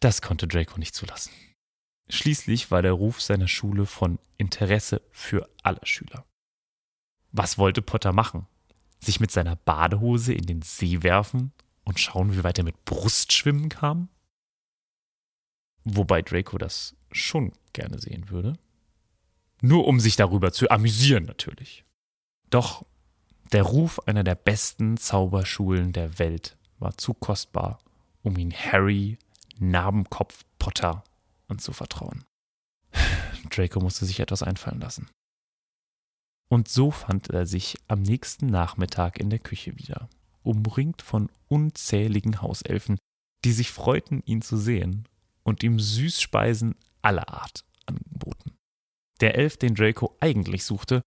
Das 0.00 0.22
konnte 0.22 0.48
Draco 0.48 0.78
nicht 0.78 0.94
zulassen. 0.94 1.32
Schließlich 2.08 2.70
war 2.70 2.82
der 2.82 2.92
Ruf 2.92 3.22
seiner 3.22 3.48
Schule 3.48 3.86
von 3.86 4.18
Interesse 4.36 5.02
für 5.10 5.48
alle 5.62 5.80
Schüler. 5.84 6.24
Was 7.30 7.58
wollte 7.58 7.80
Potter 7.80 8.12
machen? 8.12 8.46
Sich 9.00 9.20
mit 9.20 9.30
seiner 9.30 9.56
Badehose 9.56 10.32
in 10.32 10.46
den 10.46 10.62
See 10.62 11.02
werfen 11.02 11.52
und 11.84 11.98
schauen, 11.98 12.36
wie 12.36 12.44
weit 12.44 12.58
er 12.58 12.64
mit 12.64 12.84
Brustschwimmen 12.84 13.68
kam? 13.68 14.08
Wobei 15.84 16.22
Draco 16.22 16.58
das 16.58 16.94
schon 17.10 17.52
gerne 17.72 17.98
sehen 17.98 18.30
würde. 18.30 18.58
Nur 19.62 19.86
um 19.86 20.00
sich 20.00 20.16
darüber 20.16 20.52
zu 20.52 20.70
amüsieren 20.70 21.24
natürlich. 21.24 21.84
Doch 22.50 22.84
der 23.52 23.64
Ruf 23.64 24.00
einer 24.06 24.24
der 24.24 24.34
besten 24.34 24.96
Zauberschulen 24.96 25.92
der 25.92 26.18
Welt 26.18 26.56
war 26.78 26.96
zu 26.96 27.14
kostbar, 27.14 27.78
um 28.22 28.36
ihn 28.38 28.52
Harry 28.52 29.18
Narbenkopf 29.58 30.44
Potter 30.58 31.04
anzuvertrauen. 31.48 32.24
Draco 33.50 33.80
musste 33.80 34.06
sich 34.06 34.20
etwas 34.20 34.42
einfallen 34.42 34.80
lassen. 34.80 35.08
Und 36.48 36.68
so 36.68 36.90
fand 36.90 37.30
er 37.30 37.46
sich 37.46 37.78
am 37.88 38.02
nächsten 38.02 38.46
Nachmittag 38.46 39.18
in 39.18 39.30
der 39.30 39.38
Küche 39.38 39.78
wieder, 39.78 40.08
umringt 40.42 41.02
von 41.02 41.30
unzähligen 41.48 42.42
Hauselfen, 42.42 42.98
die 43.44 43.52
sich 43.52 43.70
freuten, 43.70 44.22
ihn 44.24 44.42
zu 44.42 44.56
sehen 44.56 45.08
und 45.42 45.62
ihm 45.62 45.78
Süßspeisen 45.78 46.74
aller 47.00 47.28
Art 47.28 47.64
angeboten. 47.86 48.52
Der 49.20 49.36
Elf, 49.36 49.56
den 49.56 49.74
Draco 49.74 50.16
eigentlich 50.20 50.64
suchte, 50.64 51.02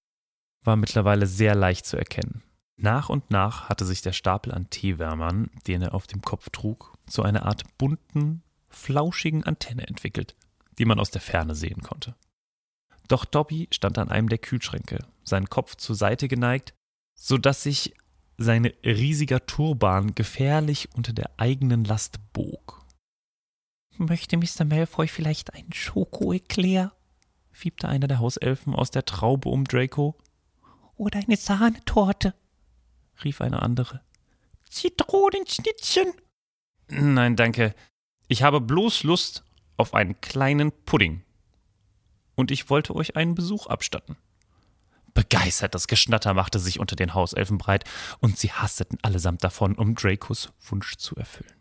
war 0.65 0.75
mittlerweile 0.75 1.28
sehr 1.28 1.56
leicht 1.56 1.86
zu 1.86 1.97
erkennen. 1.97 2.43
Nach 2.78 3.10
und 3.10 3.32
nach 3.32 3.69
hatte 3.69 3.86
sich 3.86 4.01
der 4.01 4.12
Stapel 4.12 4.54
an 4.54 4.69
Teewärmern, 4.69 5.49
den 5.67 5.82
er 5.82 5.93
auf 5.93 6.08
dem 6.08 6.21
Kopf 6.21 6.49
trug, 6.49 6.93
zu 7.08 7.23
einer 7.23 7.45
Art 7.45 7.63
bunten, 7.78 8.43
flauschigen 8.67 9.43
Antenne 9.43 9.88
entwickelt, 9.88 10.36
die 10.78 10.86
man 10.86 10.99
aus 10.99 11.12
der 11.12 11.21
Ferne 11.21 11.56
sehen 11.56 11.82
konnte. 11.82 12.15
Doch 13.08 13.23
Dobby 13.23 13.67
stand 13.71 13.97
an 13.97 14.10
einem 14.10 14.30
der 14.30 14.39
Kühlschränke, 14.39 15.06
seinen 15.23 15.49
Kopf 15.49 15.75
zur 15.75 15.95
Seite 15.95 16.28
geneigt, 16.28 16.73
so 17.13 17.38
dass 17.38 17.63
sich 17.63 17.93
sein 18.38 18.65
riesiger 18.84 19.45
Turban 19.45 20.15
gefährlich 20.15 20.89
unter 20.95 21.13
der 21.13 21.32
eigenen 21.38 21.86
Last 21.86 22.19
bog. 22.34 22.86
Möchte 23.97 24.36
Mr. 24.36 24.65
Malfoy 24.65 25.08
vielleicht 25.08 25.54
einen 25.54 25.71
Schoko-Eclair? 25.71 26.91
fiebte 27.51 27.88
einer 27.88 28.08
der 28.08 28.19
Hauselfen 28.19 28.75
aus 28.75 28.91
der 28.91 29.06
Traube 29.06 29.47
um 29.47 29.63
Draco. 29.63 30.17
Oder 30.97 31.19
eine 31.19 31.38
Sahnetorte, 31.38 32.34
rief 33.23 33.41
eine 33.41 33.62
andere. 33.62 34.01
Zitronenschnittchen. 34.69 36.13
Nein, 36.88 37.36
danke. 37.36 37.75
Ich 38.27 38.43
habe 38.43 38.62
bloß 38.62 39.03
Lust 39.03 39.43
auf 39.77 39.93
einen 39.93 40.19
kleinen 40.21 40.71
Pudding. 40.71 41.23
Und 42.36 42.51
ich 42.51 42.69
wollte 42.69 42.95
euch 42.95 43.15
einen 43.15 43.36
Besuch 43.36 43.67
abstatten. 43.67 44.17
Begeistertes 45.13 45.88
Geschnatter 45.88 46.34
machte 46.34 46.60
sich 46.60 46.79
unter 46.79 46.97
den 46.97 47.13
Hauselfen 47.13 47.58
breit, 47.58 47.86
und 48.19 48.38
sie 48.38 48.51
hasteten 48.51 48.97
allesamt 49.01 49.43
davon, 49.43 49.75
um 49.75 49.95
Dracos 49.95 50.51
Wunsch 50.60 50.97
zu 50.97 51.15
erfüllen. 51.15 51.53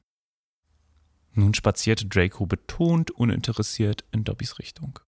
Nun 1.33 1.55
spazierte 1.55 2.07
Draco 2.07 2.47
betont 2.47 3.13
uninteressiert 3.13 4.05
in 4.11 4.25
Dobbys 4.25 4.59
Richtung. 4.59 4.99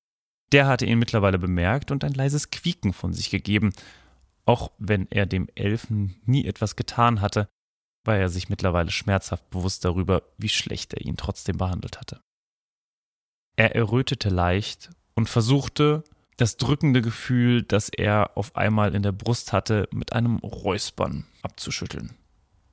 Der 0.53 0.69
hatte 0.69 0.87
ihn 0.87 0.99
mittlerweile 0.99 1.39
bemerkt 1.39 1.91
und 1.91 2.05
ein 2.05 2.15
leises 2.15 2.51
Quieken 2.51 2.93
von 2.93 3.13
sich 3.13 3.31
gegeben, 3.31 3.73
auch 4.47 4.73
wenn 4.79 5.07
er 5.11 5.27
dem 5.27 5.49
Elfen 5.55 6.21
nie 6.25 6.47
etwas 6.47 6.77
getan 6.77 7.21
hatte, 7.21 7.49
war 8.05 8.17
er 8.17 8.29
sich 8.29 8.49
mittlerweile 8.49 8.91
schmerzhaft 8.91 9.51
bewusst 9.51 9.85
darüber, 9.85 10.23
wie 10.39 10.49
schlecht 10.49 10.95
er 10.95 11.03
ihn 11.05 11.17
trotzdem 11.17 11.59
behandelt 11.59 11.99
hatte. 11.99 12.21
Er 13.57 13.75
errötete 13.75 14.29
leicht 14.29 14.91
und 15.15 15.29
versuchte, 15.29 16.05
das 16.37 16.59
drückende 16.59 17.03
Gefühl, 17.03 17.63
das 17.63 17.89
er 17.89 18.37
auf 18.37 18.55
einmal 18.55 18.95
in 18.95 19.03
der 19.03 19.13
Brust 19.13 19.53
hatte, 19.53 19.89
mit 19.93 20.13
einem 20.13 20.37
Räuspern 20.37 21.27
abzuschütteln. 21.43 22.15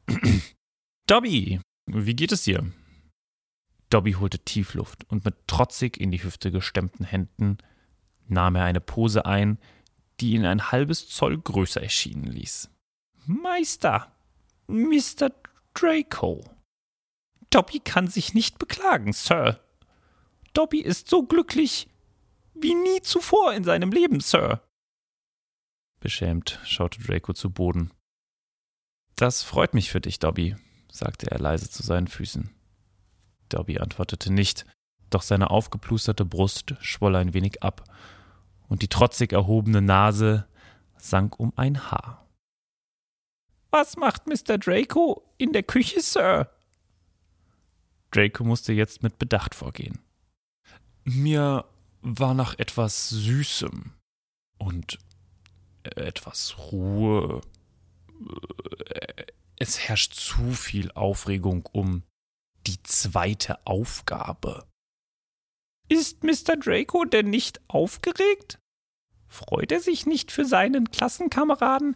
Dobby, 1.07 1.61
wie 1.87 2.15
geht 2.15 2.33
es 2.33 2.43
dir? 2.43 2.71
Dobby 3.89 4.13
holte 4.13 4.39
Tiefluft 4.39 5.09
und 5.09 5.23
mit 5.23 5.47
trotzig 5.47 5.99
in 5.99 6.11
die 6.11 6.23
Hüfte 6.23 6.51
gestemmten 6.51 7.05
Händen 7.05 7.57
nahm 8.27 8.55
er 8.55 8.65
eine 8.65 8.81
Pose 8.81 9.25
ein, 9.25 9.57
die 10.19 10.33
ihn 10.33 10.45
ein 10.45 10.71
halbes 10.71 11.09
Zoll 11.09 11.37
größer 11.37 11.81
erschienen 11.81 12.25
ließ. 12.25 12.69
Meister, 13.25 14.11
Mr. 14.67 15.31
Draco. 15.73 16.43
Dobby 17.49 17.79
kann 17.79 18.07
sich 18.07 18.33
nicht 18.33 18.59
beklagen, 18.59 19.13
Sir. 19.13 19.59
Dobby 20.53 20.79
ist 20.79 21.09
so 21.09 21.23
glücklich 21.23 21.87
wie 22.53 22.75
nie 22.75 23.01
zuvor 23.01 23.53
in 23.53 23.63
seinem 23.63 23.91
Leben, 23.91 24.19
Sir. 24.19 24.61
Beschämt 25.99 26.59
schaute 26.65 27.01
Draco 27.01 27.33
zu 27.33 27.49
Boden. 27.49 27.91
Das 29.15 29.43
freut 29.43 29.73
mich 29.73 29.91
für 29.91 30.01
dich, 30.01 30.19
Dobby, 30.19 30.55
sagte 30.91 31.31
er 31.31 31.39
leise 31.39 31.69
zu 31.69 31.83
seinen 31.83 32.07
Füßen. 32.07 32.49
Dobby 33.49 33.79
antwortete 33.79 34.33
nicht, 34.33 34.65
doch 35.09 35.21
seine 35.21 35.51
aufgeplusterte 35.51 36.25
Brust 36.25 36.75
schwoll 36.81 37.15
ein 37.15 37.33
wenig 37.33 37.61
ab 37.61 37.83
und 38.67 38.81
die 38.81 38.87
trotzig 38.87 39.33
erhobene 39.33 39.81
Nase 39.81 40.47
sank 40.97 41.39
um 41.39 41.53
ein 41.55 41.91
Haar. 41.91 42.25
Was 43.71 43.97
macht 43.97 44.27
Mr. 44.27 44.57
Draco 44.57 45.23
in 45.37 45.51
der 45.51 45.63
Küche, 45.63 46.01
Sir? 46.01 46.49
Draco 48.11 48.43
musste 48.43 48.73
jetzt 48.73 49.01
mit 49.01 49.17
Bedacht 49.17 49.55
vorgehen. 49.55 49.99
Mir 51.03 51.65
war 52.01 52.33
nach 52.33 52.57
etwas 52.59 53.09
Süßem 53.09 53.93
und 54.59 54.99
etwas 55.83 56.55
Ruhe. 56.71 57.41
Es 59.57 59.79
herrscht 59.79 60.13
zu 60.13 60.51
viel 60.51 60.91
Aufregung 60.91 61.67
um 61.71 62.03
die 62.67 62.81
zweite 62.83 63.65
Aufgabe. 63.65 64.65
Ist 65.89 66.23
Mr. 66.23 66.57
Draco 66.57 67.05
denn 67.05 67.29
nicht 67.29 67.61
aufgeregt? 67.67 68.59
Freut 69.27 69.71
er 69.71 69.79
sich 69.79 70.05
nicht 70.05 70.31
für 70.31 70.45
seinen 70.45 70.91
Klassenkameraden 70.91 71.95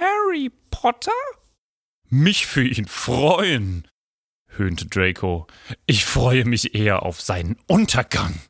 Harry 0.00 0.50
Potter? 0.70 1.12
Mich 2.08 2.46
für 2.46 2.66
ihn 2.66 2.86
freuen, 2.86 3.86
höhnte 4.48 4.86
Draco. 4.86 5.46
Ich 5.86 6.04
freue 6.06 6.44
mich 6.44 6.74
eher 6.74 7.02
auf 7.02 7.20
seinen 7.20 7.56
Untergang. 7.66 8.40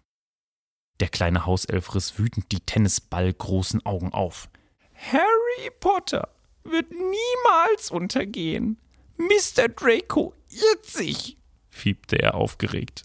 Der 1.00 1.08
kleine 1.08 1.46
Hauself 1.46 1.94
riss 1.94 2.18
wütend 2.18 2.50
die 2.52 2.60
tennisballgroßen 2.60 3.84
Augen 3.84 4.12
auf. 4.12 4.48
Harry 4.94 5.70
Potter 5.80 6.28
wird 6.64 6.90
niemals 6.90 7.90
untergehen. 7.90 8.78
Mr. 9.16 9.68
Draco 9.68 10.34
irrt 10.50 10.86
sich, 10.86 11.36
fiebte 11.70 12.20
er 12.20 12.34
aufgeregt. 12.34 13.04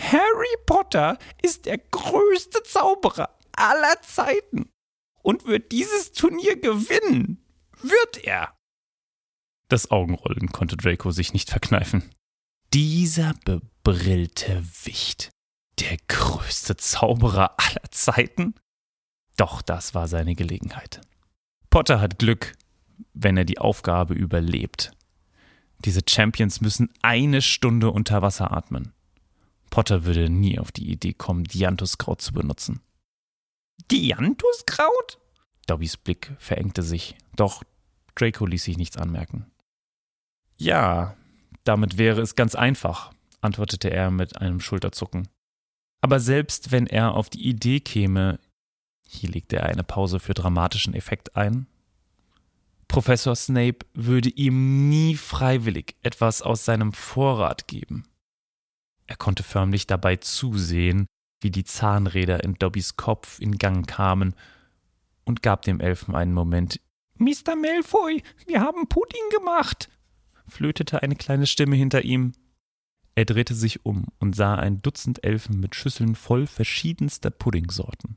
Harry 0.00 0.56
Potter 0.66 1.18
ist 1.42 1.66
der 1.66 1.78
größte 1.78 2.62
Zauberer 2.62 3.36
aller 3.52 4.00
Zeiten 4.02 4.70
und 5.22 5.46
wird 5.46 5.72
dieses 5.72 6.12
Turnier 6.12 6.58
gewinnen. 6.58 7.44
Wird 7.82 8.24
er. 8.24 8.56
Das 9.68 9.90
Augenrollen 9.90 10.50
konnte 10.50 10.76
Draco 10.76 11.10
sich 11.10 11.32
nicht 11.32 11.50
verkneifen. 11.50 12.10
Dieser 12.72 13.34
bebrillte 13.44 14.64
Wicht. 14.84 15.30
Der 15.78 15.96
größte 16.08 16.76
Zauberer 16.76 17.54
aller 17.58 17.90
Zeiten? 17.90 18.54
Doch 19.36 19.62
das 19.62 19.94
war 19.94 20.08
seine 20.08 20.34
Gelegenheit. 20.34 21.00
Potter 21.70 22.00
hat 22.00 22.18
Glück, 22.18 22.54
wenn 23.14 23.36
er 23.36 23.44
die 23.44 23.58
Aufgabe 23.58 24.14
überlebt. 24.14 24.92
Diese 25.84 26.00
Champions 26.06 26.60
müssen 26.60 26.92
eine 27.02 27.40
Stunde 27.40 27.90
unter 27.90 28.22
Wasser 28.22 28.52
atmen. 28.52 28.92
Potter 29.70 30.04
würde 30.04 30.28
nie 30.28 30.58
auf 30.58 30.72
die 30.72 30.90
Idee 30.90 31.12
kommen, 31.12 31.44
Dianthuskraut 31.44 32.20
zu 32.20 32.32
benutzen. 32.32 32.80
Dianthuskraut? 33.90 35.18
Dobbys 35.66 35.96
Blick 35.96 36.32
verengte 36.38 36.82
sich, 36.82 37.16
doch 37.36 37.62
Draco 38.14 38.44
ließ 38.44 38.64
sich 38.64 38.76
nichts 38.76 38.96
anmerken. 38.96 39.50
Ja, 40.56 41.16
damit 41.64 41.96
wäre 41.96 42.20
es 42.20 42.34
ganz 42.34 42.54
einfach, 42.54 43.12
antwortete 43.40 43.90
er 43.90 44.10
mit 44.10 44.36
einem 44.40 44.60
Schulterzucken. 44.60 45.28
Aber 46.02 46.20
selbst 46.20 46.72
wenn 46.72 46.86
er 46.86 47.14
auf 47.14 47.30
die 47.30 47.46
Idee 47.46 47.80
käme, 47.80 48.40
hier 49.06 49.30
legte 49.30 49.56
er 49.56 49.66
eine 49.66 49.84
Pause 49.84 50.20
für 50.20 50.34
dramatischen 50.34 50.94
Effekt 50.94 51.36
ein, 51.36 51.66
Professor 52.88 53.36
Snape 53.36 53.86
würde 53.94 54.30
ihm 54.30 54.88
nie 54.88 55.14
freiwillig 55.14 55.94
etwas 56.02 56.42
aus 56.42 56.64
seinem 56.64 56.92
Vorrat 56.92 57.68
geben. 57.68 58.04
Er 59.10 59.16
konnte 59.16 59.42
förmlich 59.42 59.88
dabei 59.88 60.16
zusehen, 60.16 61.08
wie 61.40 61.50
die 61.50 61.64
Zahnräder 61.64 62.44
in 62.44 62.54
Dobbys 62.54 62.94
Kopf 62.94 63.40
in 63.40 63.58
Gang 63.58 63.84
kamen, 63.84 64.36
und 65.24 65.42
gab 65.42 65.62
dem 65.62 65.80
Elfen 65.80 66.14
einen 66.14 66.32
Moment. 66.32 66.80
Mr. 67.16 67.56
Malfoy, 67.56 68.22
wir 68.46 68.60
haben 68.60 68.86
Pudding 68.86 69.28
gemacht, 69.36 69.88
flötete 70.46 71.02
eine 71.02 71.16
kleine 71.16 71.48
Stimme 71.48 71.74
hinter 71.74 72.04
ihm. 72.04 72.34
Er 73.16 73.24
drehte 73.24 73.54
sich 73.54 73.84
um 73.84 74.06
und 74.20 74.36
sah 74.36 74.54
ein 74.54 74.80
Dutzend 74.80 75.24
Elfen 75.24 75.58
mit 75.58 75.74
Schüsseln 75.74 76.14
voll 76.14 76.46
verschiedenster 76.46 77.30
Puddingsorten. 77.30 78.16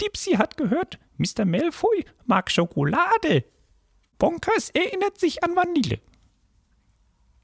Dipsy 0.00 0.32
hat 0.32 0.56
gehört, 0.56 0.98
Mr. 1.18 1.44
Malfoy 1.44 2.06
mag 2.24 2.50
Schokolade. 2.50 3.44
Bonkers 4.16 4.70
erinnert 4.70 5.20
sich 5.20 5.44
an 5.44 5.54
Vanille. 5.54 6.00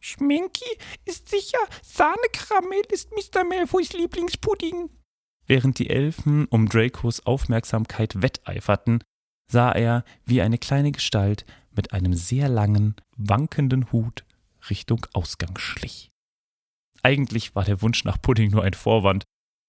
Schminky 0.04 0.78
ist 1.04 1.28
sicher, 1.28 1.60
Sahnekaramell 1.80 2.82
ist 2.90 3.10
Mr. 3.12 3.44
Malfoys 3.44 3.92
Lieblingspudding. 3.92 4.90
Während 5.46 5.78
die 5.78 5.90
Elfen 5.90 6.46
um 6.46 6.68
Dracos 6.68 7.24
Aufmerksamkeit 7.24 8.20
wetteiferten, 8.20 9.04
sah 9.46 9.70
er, 9.70 10.04
wie 10.24 10.42
eine 10.42 10.58
kleine 10.58 10.90
Gestalt 10.90 11.46
mit 11.70 11.92
einem 11.92 12.14
sehr 12.14 12.48
langen, 12.48 12.96
wankenden 13.16 13.92
Hut 13.92 14.24
Richtung 14.70 15.06
Ausgang 15.12 15.56
schlich. 15.56 16.10
Eigentlich 17.04 17.54
war 17.54 17.64
der 17.64 17.80
Wunsch 17.80 18.04
nach 18.04 18.20
Pudding 18.20 18.50
nur 18.50 18.64
ein 18.64 18.74
Vorwand, 18.74 19.22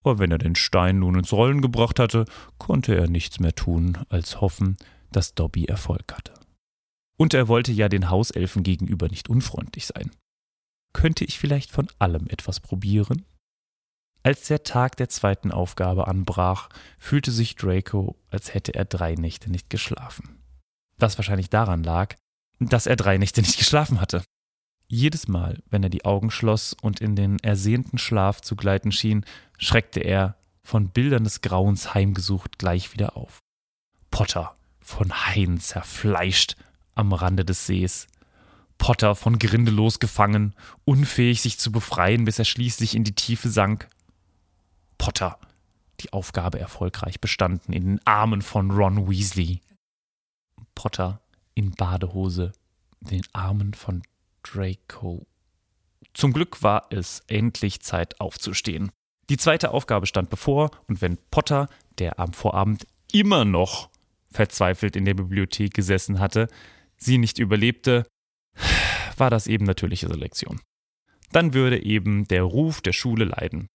aber 0.03 0.17
wenn 0.17 0.31
er 0.31 0.39
den 0.39 0.55
Stein 0.55 0.97
nun 0.97 1.19
ins 1.19 1.31
Rollen 1.31 1.61
gebracht 1.61 1.99
hatte, 1.99 2.25
konnte 2.57 2.95
er 2.95 3.07
nichts 3.07 3.39
mehr 3.39 3.53
tun, 3.53 3.99
als 4.09 4.41
hoffen, 4.41 4.77
dass 5.11 5.35
Dobby 5.35 5.65
Erfolg 5.65 6.11
hatte. 6.11 6.33
Und 7.17 7.35
er 7.35 7.47
wollte 7.47 7.71
ja 7.71 7.87
den 7.87 8.09
Hauselfen 8.09 8.63
gegenüber 8.63 9.09
nicht 9.09 9.29
unfreundlich 9.29 9.85
sein. 9.85 10.09
Könnte 10.93 11.25
ich 11.25 11.39
vielleicht 11.39 11.71
von 11.71 11.87
allem 11.99 12.27
etwas 12.27 12.59
probieren? 12.59 13.25
Als 14.21 14.47
der 14.47 14.63
Tag 14.63 14.95
der 14.95 15.09
zweiten 15.09 15.51
Aufgabe 15.51 16.07
anbrach, 16.07 16.69
fühlte 16.97 17.31
sich 17.31 17.55
Draco, 17.55 18.15
als 18.29 18.53
hätte 18.53 18.73
er 18.73 18.85
drei 18.85 19.15
Nächte 19.15 19.51
nicht 19.51 19.69
geschlafen. 19.69 20.41
Was 20.97 21.17
wahrscheinlich 21.17 21.49
daran 21.49 21.83
lag, 21.83 22.15
dass 22.59 22.87
er 22.87 22.95
drei 22.95 23.17
Nächte 23.17 23.41
nicht 23.41 23.57
geschlafen 23.57 23.99
hatte. 23.99 24.23
Jedes 24.87 25.27
Mal, 25.27 25.61
wenn 25.69 25.83
er 25.83 25.89
die 25.89 26.05
Augen 26.05 26.31
schloss 26.31 26.73
und 26.81 27.01
in 27.01 27.15
den 27.15 27.39
ersehnten 27.39 27.97
Schlaf 27.97 28.41
zu 28.41 28.55
gleiten 28.55 28.91
schien, 28.91 29.25
schreckte 29.57 29.99
er, 29.99 30.37
von 30.61 30.89
Bildern 30.89 31.25
des 31.25 31.41
Grauens 31.41 31.93
heimgesucht, 31.93 32.57
gleich 32.57 32.93
wieder 32.93 33.17
auf. 33.17 33.39
Potter, 34.11 34.55
von 34.79 35.11
Haien 35.11 35.59
zerfleischt, 35.59 36.55
am 36.95 37.11
Rande 37.11 37.43
des 37.43 37.65
Sees. 37.65 38.07
Potter 38.83 39.15
von 39.15 39.39
Grindelos 39.39 39.99
gefangen, 39.99 40.53
unfähig 40.83 41.41
sich 41.41 41.57
zu 41.57 41.71
befreien, 41.71 42.25
bis 42.25 42.37
er 42.37 42.43
schließlich 42.43 42.95
in 42.95 43.05
die 43.05 43.15
Tiefe 43.15 43.47
sank. 43.47 43.87
Potter, 44.97 45.39
die 46.01 46.11
Aufgabe 46.11 46.59
erfolgreich 46.59 47.21
bestanden, 47.21 47.71
in 47.71 47.85
den 47.85 48.05
Armen 48.05 48.41
von 48.41 48.71
Ron 48.71 49.09
Weasley. 49.09 49.61
Potter 50.75 51.21
in 51.55 51.71
Badehose, 51.71 52.51
in 52.99 53.07
den 53.07 53.23
Armen 53.31 53.73
von 53.73 54.03
Draco. 54.43 55.27
Zum 56.13 56.33
Glück 56.33 56.61
war 56.61 56.87
es 56.89 57.23
endlich 57.27 57.79
Zeit 57.79 58.19
aufzustehen. 58.19 58.91
Die 59.29 59.37
zweite 59.37 59.71
Aufgabe 59.71 60.07
stand 60.07 60.29
bevor, 60.29 60.71
und 60.89 61.01
wenn 61.01 61.17
Potter, 61.31 61.69
der 61.99 62.19
am 62.19 62.33
Vorabend 62.33 62.85
immer 63.13 63.45
noch 63.45 63.89
verzweifelt 64.29 64.97
in 64.97 65.05
der 65.05 65.13
Bibliothek 65.13 65.73
gesessen 65.73 66.19
hatte, 66.19 66.49
sie 66.97 67.17
nicht 67.17 67.39
überlebte, 67.39 68.05
war 69.19 69.29
das 69.29 69.47
eben 69.47 69.65
natürliche 69.65 70.07
Selektion. 70.07 70.61
Dann 71.31 71.53
würde 71.53 71.83
eben 71.83 72.27
der 72.27 72.43
Ruf 72.43 72.81
der 72.81 72.93
Schule 72.93 73.25
leiden. 73.25 73.67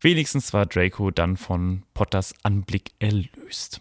Wenigstens 0.00 0.52
war 0.52 0.66
Draco 0.66 1.10
dann 1.10 1.36
von 1.36 1.84
Potters 1.94 2.34
Anblick 2.42 2.92
erlöst. 2.98 3.80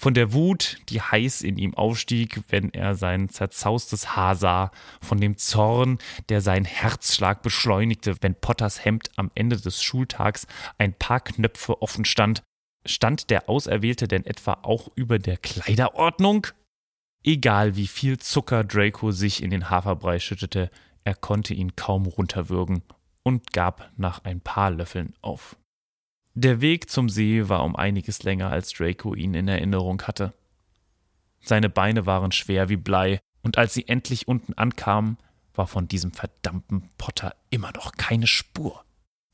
Von 0.00 0.14
der 0.14 0.32
Wut, 0.32 0.78
die 0.88 1.00
heiß 1.00 1.42
in 1.42 1.56
ihm 1.56 1.74
aufstieg, 1.74 2.42
wenn 2.48 2.70
er 2.74 2.94
sein 2.94 3.28
zerzaustes 3.28 4.16
Haar 4.16 4.34
sah, 4.34 4.72
von 5.00 5.20
dem 5.20 5.36
Zorn, 5.36 5.98
der 6.28 6.40
seinen 6.40 6.64
Herzschlag 6.64 7.42
beschleunigte, 7.42 8.16
wenn 8.20 8.34
Potters 8.34 8.84
Hemd 8.84 9.10
am 9.16 9.30
Ende 9.34 9.56
des 9.56 9.82
Schultags 9.82 10.46
ein 10.78 10.94
paar 10.94 11.20
Knöpfe 11.20 11.80
offen 11.80 12.04
stand, 12.04 12.42
stand 12.84 13.30
der 13.30 13.48
Auserwählte 13.48 14.08
denn 14.08 14.26
etwa 14.26 14.58
auch 14.62 14.90
über 14.96 15.18
der 15.18 15.36
Kleiderordnung? 15.36 16.48
Egal 17.26 17.74
wie 17.74 17.86
viel 17.86 18.18
Zucker 18.18 18.64
Draco 18.64 19.10
sich 19.10 19.42
in 19.42 19.50
den 19.50 19.70
Haferbrei 19.70 20.18
schüttete, 20.18 20.70
er 21.04 21.14
konnte 21.14 21.54
ihn 21.54 21.74
kaum 21.74 22.04
runterwürgen 22.04 22.82
und 23.22 23.52
gab 23.54 23.90
nach 23.96 24.24
ein 24.24 24.42
paar 24.42 24.70
Löffeln 24.70 25.14
auf. 25.22 25.56
Der 26.34 26.60
Weg 26.60 26.90
zum 26.90 27.08
See 27.08 27.48
war 27.48 27.64
um 27.64 27.76
einiges 27.76 28.24
länger, 28.24 28.50
als 28.50 28.72
Draco 28.72 29.14
ihn 29.14 29.32
in 29.32 29.48
Erinnerung 29.48 30.02
hatte. 30.02 30.34
Seine 31.40 31.70
Beine 31.70 32.04
waren 32.04 32.30
schwer 32.30 32.68
wie 32.68 32.76
Blei, 32.76 33.20
und 33.42 33.56
als 33.56 33.74
sie 33.74 33.88
endlich 33.88 34.28
unten 34.28 34.54
ankamen, 34.54 35.16
war 35.54 35.66
von 35.66 35.88
diesem 35.88 36.12
verdammten 36.12 36.90
Potter 36.98 37.34
immer 37.50 37.72
noch 37.72 37.92
keine 37.92 38.26
Spur. 38.26 38.84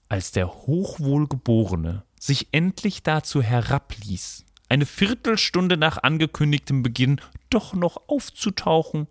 Als 0.08 0.30
der 0.32 0.48
Hochwohlgeborene 0.48 2.04
sich 2.18 2.48
endlich 2.52 3.02
dazu 3.02 3.42
herabließ, 3.42 4.44
eine 4.70 4.86
Viertelstunde 4.86 5.76
nach 5.76 5.98
angekündigtem 6.02 6.82
Beginn 6.82 7.20
doch 7.50 7.74
noch 7.74 8.08
aufzutauchen 8.08 9.08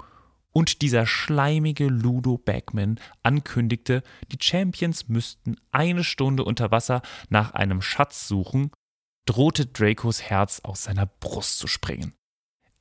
und 0.52 0.82
dieser 0.82 1.06
schleimige 1.06 1.88
Ludo 1.88 2.38
Bagman 2.38 3.00
ankündigte, 3.24 4.02
die 4.32 4.42
Champions 4.42 5.10
müssten 5.10 5.58
eine 5.72 6.04
Stunde 6.04 6.44
unter 6.46 6.72
Wasser 6.72 7.02
nach 7.30 7.54
einem 7.54 7.82
Schatz 7.82 8.28
suchen, 8.28 8.72
drohte 9.26 9.66
Dracos 9.66 10.24
Herz 10.24 10.62
aus 10.64 10.84
seiner 10.84 11.06
Brust 11.06 11.60
zu 11.60 11.68
springen. 11.68 12.14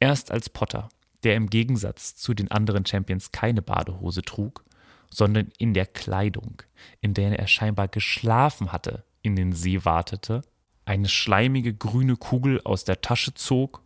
Erst 0.00 0.30
als 0.30 0.48
Potter, 0.48 0.88
der 1.24 1.34
im 1.34 1.50
Gegensatz 1.50 2.14
zu 2.14 2.32
den 2.32 2.50
anderen 2.50 2.86
Champions 2.86 3.32
keine 3.32 3.60
Badehose 3.60 4.22
trug, 4.22 4.64
sondern 5.10 5.50
in 5.58 5.74
der 5.74 5.86
Kleidung, 5.86 6.62
in 7.00 7.12
der 7.12 7.36
er 7.36 7.48
scheinbar 7.48 7.88
geschlafen 7.88 8.70
hatte, 8.70 9.04
in 9.22 9.34
den 9.34 9.52
See 9.52 9.84
wartete, 9.84 10.42
eine 10.88 11.08
schleimige 11.08 11.74
grüne 11.74 12.16
Kugel 12.16 12.62
aus 12.62 12.84
der 12.84 13.02
Tasche 13.02 13.34
zog 13.34 13.82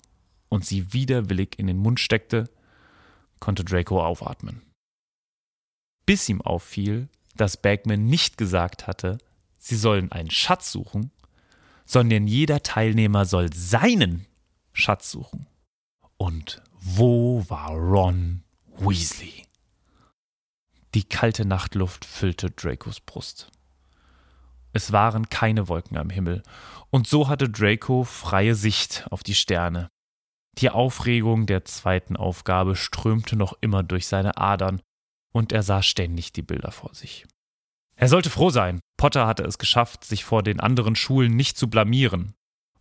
und 0.49 0.65
sie 0.65 0.93
widerwillig 0.93 1.59
in 1.59 1.67
den 1.67 1.79
Mund 1.79 1.99
steckte, 1.99 2.49
konnte 3.41 3.65
Draco 3.65 4.05
aufatmen. 4.05 4.63
Bis 6.07 6.29
ihm 6.29 6.41
auffiel, 6.41 7.09
dass 7.35 7.57
Bagman 7.57 8.07
nicht 8.07 8.39
gesagt 8.39 8.87
hatte, 8.87 9.19
sie 9.59 9.77
sollen 9.77 10.13
einen 10.13 10.31
Schatz 10.31 10.71
suchen, 10.71 11.11
sondern 11.85 12.29
jeder 12.29 12.63
Teilnehmer 12.63 13.25
soll 13.25 13.53
seinen 13.53 14.27
Schatz 14.73 15.11
suchen. 15.11 15.47
Und 16.17 16.63
wo 16.79 17.45
war 17.49 17.73
Ron 17.73 18.45
Weasley? 18.79 19.45
Die 20.95 21.05
kalte 21.05 21.45
Nachtluft 21.45 22.05
füllte 22.05 22.51
Dracos 22.51 23.01
Brust. 23.01 23.51
Es 24.73 24.93
waren 24.93 25.29
keine 25.29 25.69
Wolken 25.69 25.97
am 25.97 26.11
Himmel, 26.11 26.43
und 26.91 27.07
so 27.07 27.29
hatte 27.29 27.49
Draco 27.49 28.05
freie 28.05 28.55
Sicht 28.55 29.07
auf 29.11 29.23
die 29.23 29.35
Sterne. 29.35 29.89
Die 30.59 30.71
Aufregung 30.71 31.47
der 31.47 31.65
zweiten 31.65 32.17
Aufgabe 32.17 32.77
strömte 32.77 33.37
noch 33.37 33.55
immer 33.61 33.83
durch 33.83 34.07
seine 34.07 34.37
Adern, 34.37 34.83
und 35.33 35.53
er 35.53 35.63
sah 35.63 35.83
ständig 35.83 36.33
die 36.33 36.43
Bilder 36.43 36.73
vor 36.73 36.95
sich. 36.95 37.27
Er 37.97 38.09
sollte 38.09 38.31
froh 38.31 38.51
sein. 38.51 38.81
Potter 38.99 39.27
hatte 39.27 39.45
es 39.45 39.59
geschafft, 39.59 40.05
sich 40.05 40.25
vor 40.25 40.43
den 40.43 40.61
anderen 40.61 40.97
Schulen 40.97 41.37
nicht 41.37 41.57
zu 41.57 41.69
blamieren. 41.69 42.35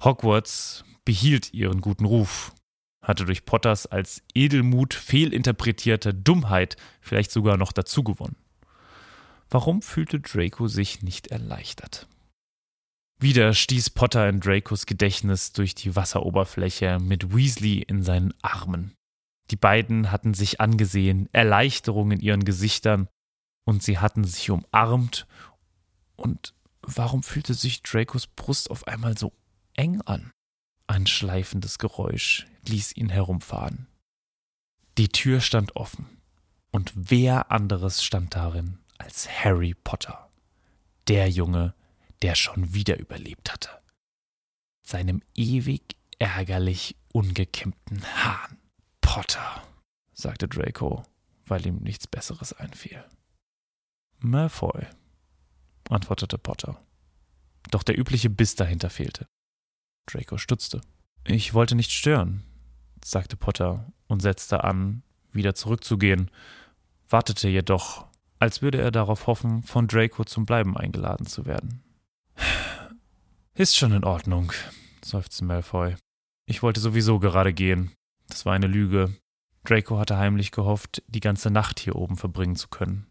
Hogwarts 0.03 0.83
behielt 1.05 1.53
ihren 1.53 1.81
guten 1.81 2.05
Ruf, 2.05 2.53
hatte 3.01 3.25
durch 3.25 3.45
Potters 3.45 3.85
als 3.85 4.23
Edelmut 4.33 4.93
fehlinterpretierte 4.93 6.13
Dummheit 6.13 6.75
vielleicht 7.01 7.31
sogar 7.31 7.57
noch 7.57 7.71
dazu 7.71 8.03
gewonnen. 8.03 8.40
Warum 9.51 9.81
fühlte 9.81 10.21
Draco 10.21 10.69
sich 10.69 11.03
nicht 11.03 11.27
erleichtert? 11.27 12.07
Wieder 13.19 13.53
stieß 13.53 13.89
Potter 13.89 14.27
in 14.29 14.39
Dracos 14.39 14.85
Gedächtnis 14.85 15.51
durch 15.51 15.75
die 15.75 15.93
Wasseroberfläche 15.93 16.99
mit 16.99 17.35
Weasley 17.35 17.79
in 17.79 18.01
seinen 18.01 18.33
Armen. 18.41 18.93
Die 19.51 19.57
beiden 19.57 20.09
hatten 20.09 20.33
sich 20.33 20.61
angesehen, 20.61 21.27
Erleichterung 21.33 22.11
in 22.11 22.21
ihren 22.21 22.45
Gesichtern, 22.45 23.09
und 23.65 23.83
sie 23.83 23.99
hatten 23.99 24.23
sich 24.23 24.49
umarmt. 24.49 25.27
Und 26.15 26.53
warum 26.81 27.21
fühlte 27.21 27.53
sich 27.53 27.83
Dracos 27.83 28.27
Brust 28.27 28.71
auf 28.71 28.87
einmal 28.87 29.17
so 29.17 29.33
eng 29.75 29.99
an? 30.01 30.31
Ein 30.87 31.07
schleifendes 31.07 31.77
Geräusch 31.77 32.47
ließ 32.65 32.95
ihn 32.95 33.09
herumfahren. 33.09 33.87
Die 34.97 35.09
Tür 35.09 35.41
stand 35.41 35.75
offen, 35.75 36.07
und 36.71 36.93
wer 36.95 37.51
anderes 37.51 38.01
stand 38.01 38.33
darin 38.35 38.80
als 39.01 39.27
Harry 39.43 39.73
Potter, 39.73 40.29
der 41.07 41.27
Junge, 41.27 41.73
der 42.21 42.35
schon 42.35 42.73
wieder 42.75 42.99
überlebt 42.99 43.51
hatte. 43.51 43.69
Seinem 44.83 45.23
ewig 45.33 45.95
ärgerlich 46.19 46.95
ungekämmten 47.11 48.03
Hahn. 48.03 48.59
Potter, 49.01 49.63
sagte 50.13 50.47
Draco, 50.47 51.03
weil 51.45 51.65
ihm 51.65 51.77
nichts 51.77 52.05
Besseres 52.05 52.53
einfiel. 52.53 53.03
Malfoy, 54.19 54.85
antwortete 55.89 56.37
Potter. 56.37 56.79
Doch 57.71 57.81
der 57.81 57.97
übliche 57.97 58.29
Biss 58.29 58.53
dahinter 58.55 58.91
fehlte. 58.91 59.25
Draco 60.05 60.37
stutzte. 60.37 60.81
Ich 61.25 61.55
wollte 61.55 61.73
nicht 61.75 61.91
stören, 61.91 62.43
sagte 63.03 63.35
Potter 63.35 63.91
und 64.07 64.21
setzte 64.21 64.63
an, 64.63 65.01
wieder 65.31 65.55
zurückzugehen, 65.55 66.29
wartete 67.09 67.49
jedoch, 67.49 68.10
als 68.41 68.63
würde 68.63 68.81
er 68.81 68.89
darauf 68.89 69.27
hoffen, 69.27 69.61
von 69.61 69.87
Draco 69.87 70.23
zum 70.23 70.47
Bleiben 70.47 70.75
eingeladen 70.75 71.27
zu 71.27 71.45
werden. 71.45 71.83
Ist 73.53 73.77
schon 73.77 73.91
in 73.91 74.03
Ordnung, 74.03 74.51
seufzte 75.05 75.45
Malfoy. 75.45 75.95
Ich 76.47 76.63
wollte 76.63 76.79
sowieso 76.79 77.19
gerade 77.19 77.53
gehen. 77.53 77.91
Das 78.29 78.47
war 78.47 78.53
eine 78.53 78.65
Lüge. 78.65 79.15
Draco 79.63 79.99
hatte 79.99 80.17
heimlich 80.17 80.51
gehofft, 80.51 81.03
die 81.07 81.19
ganze 81.19 81.51
Nacht 81.51 81.79
hier 81.79 81.95
oben 81.95 82.17
verbringen 82.17 82.55
zu 82.55 82.67
können. 82.67 83.05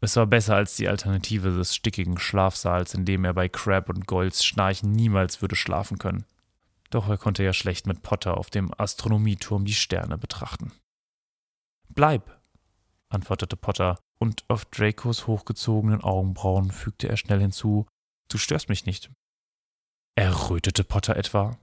Es 0.00 0.16
war 0.16 0.26
besser 0.26 0.56
als 0.56 0.74
die 0.74 0.88
Alternative 0.88 1.50
des 1.50 1.74
stickigen 1.74 2.18
Schlafsaals, 2.18 2.94
in 2.94 3.04
dem 3.04 3.26
er 3.26 3.34
bei 3.34 3.50
Crab 3.50 3.90
und 3.90 4.06
Golds 4.06 4.42
Schnarchen 4.42 4.90
niemals 4.90 5.42
würde 5.42 5.54
schlafen 5.54 5.98
können. 5.98 6.24
Doch 6.88 7.10
er 7.10 7.18
konnte 7.18 7.44
ja 7.44 7.52
schlecht 7.52 7.86
mit 7.86 8.02
Potter 8.02 8.38
auf 8.38 8.48
dem 8.48 8.72
Astronomieturm 8.78 9.66
die 9.66 9.74
Sterne 9.74 10.16
betrachten. 10.16 10.72
Bleib, 11.90 12.40
antwortete 13.10 13.58
Potter, 13.58 13.98
und 14.20 14.44
auf 14.48 14.64
Dracos 14.66 15.26
hochgezogenen 15.26 16.02
Augenbrauen 16.02 16.70
fügte 16.70 17.08
er 17.08 17.16
schnell 17.16 17.40
hinzu 17.40 17.86
Du 18.28 18.38
störst 18.38 18.68
mich 18.68 18.86
nicht. 18.86 19.10
Errötete 20.14 20.84
Potter 20.84 21.16
etwa? 21.16 21.58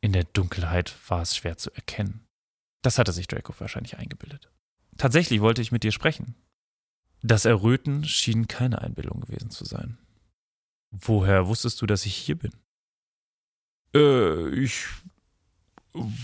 In 0.00 0.12
der 0.12 0.24
Dunkelheit 0.24 0.94
war 1.08 1.22
es 1.22 1.36
schwer 1.36 1.56
zu 1.56 1.72
erkennen. 1.74 2.24
Das 2.82 2.98
hatte 2.98 3.12
sich 3.12 3.26
Draco 3.26 3.52
wahrscheinlich 3.58 3.98
eingebildet. 3.98 4.52
Tatsächlich 4.96 5.40
wollte 5.40 5.60
ich 5.60 5.72
mit 5.72 5.82
dir 5.82 5.90
sprechen. 5.90 6.36
Das 7.22 7.46
Erröten 7.46 8.04
schien 8.04 8.46
keine 8.46 8.80
Einbildung 8.80 9.20
gewesen 9.22 9.50
zu 9.50 9.64
sein. 9.64 9.98
Woher 10.90 11.48
wusstest 11.48 11.82
du, 11.82 11.86
dass 11.86 12.06
ich 12.06 12.14
hier 12.14 12.36
bin? 12.36 12.52
Äh, 13.94 14.50
ich 14.50 14.86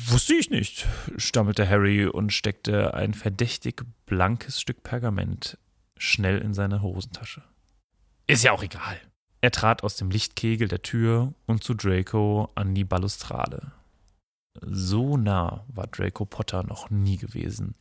wusste 0.06 0.34
ich 0.34 0.50
nicht, 0.50 0.86
stammelte 1.16 1.68
Harry 1.68 2.06
und 2.06 2.32
steckte 2.32 2.94
ein 2.94 3.14
verdächtig 3.14 3.84
blankes 4.06 4.60
Stück 4.60 4.82
Pergament 4.82 5.58
schnell 5.96 6.38
in 6.38 6.54
seine 6.54 6.82
Hosentasche. 6.82 7.42
Ist 8.26 8.44
ja 8.44 8.52
auch 8.52 8.62
egal. 8.62 9.00
Er 9.40 9.50
trat 9.50 9.82
aus 9.82 9.96
dem 9.96 10.10
Lichtkegel 10.10 10.68
der 10.68 10.82
Tür 10.82 11.34
und 11.46 11.62
zu 11.62 11.74
Draco 11.74 12.50
an 12.54 12.74
die 12.74 12.84
Balustrade. 12.84 13.72
So 14.60 15.16
nah 15.16 15.64
war 15.68 15.86
Draco 15.86 16.24
Potter 16.24 16.62
noch 16.62 16.90
nie 16.90 17.16
gewesen, 17.16 17.74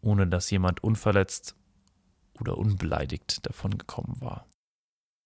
ohne 0.00 0.26
dass 0.26 0.50
jemand 0.50 0.82
unverletzt 0.82 1.54
oder 2.40 2.58
unbeleidigt 2.58 3.46
davongekommen 3.46 4.20
war. 4.20 4.46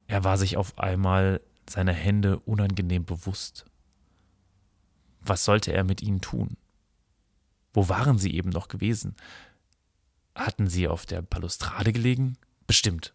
Er 0.06 0.24
war 0.24 0.36
sich 0.36 0.56
auf 0.56 0.78
einmal 0.78 1.40
seiner 1.68 1.92
Hände 1.92 2.38
unangenehm 2.40 3.04
bewusst. 3.04 3.64
Was 5.24 5.44
sollte 5.44 5.72
er 5.72 5.84
mit 5.84 6.02
ihnen 6.02 6.20
tun? 6.20 6.56
Wo 7.72 7.88
waren 7.88 8.18
sie 8.18 8.34
eben 8.34 8.50
noch 8.50 8.68
gewesen? 8.68 9.16
Hatten 10.34 10.68
sie 10.68 10.88
auf 10.88 11.06
der 11.06 11.22
Balustrade 11.22 11.92
gelegen? 11.92 12.36
Bestimmt. 12.66 13.14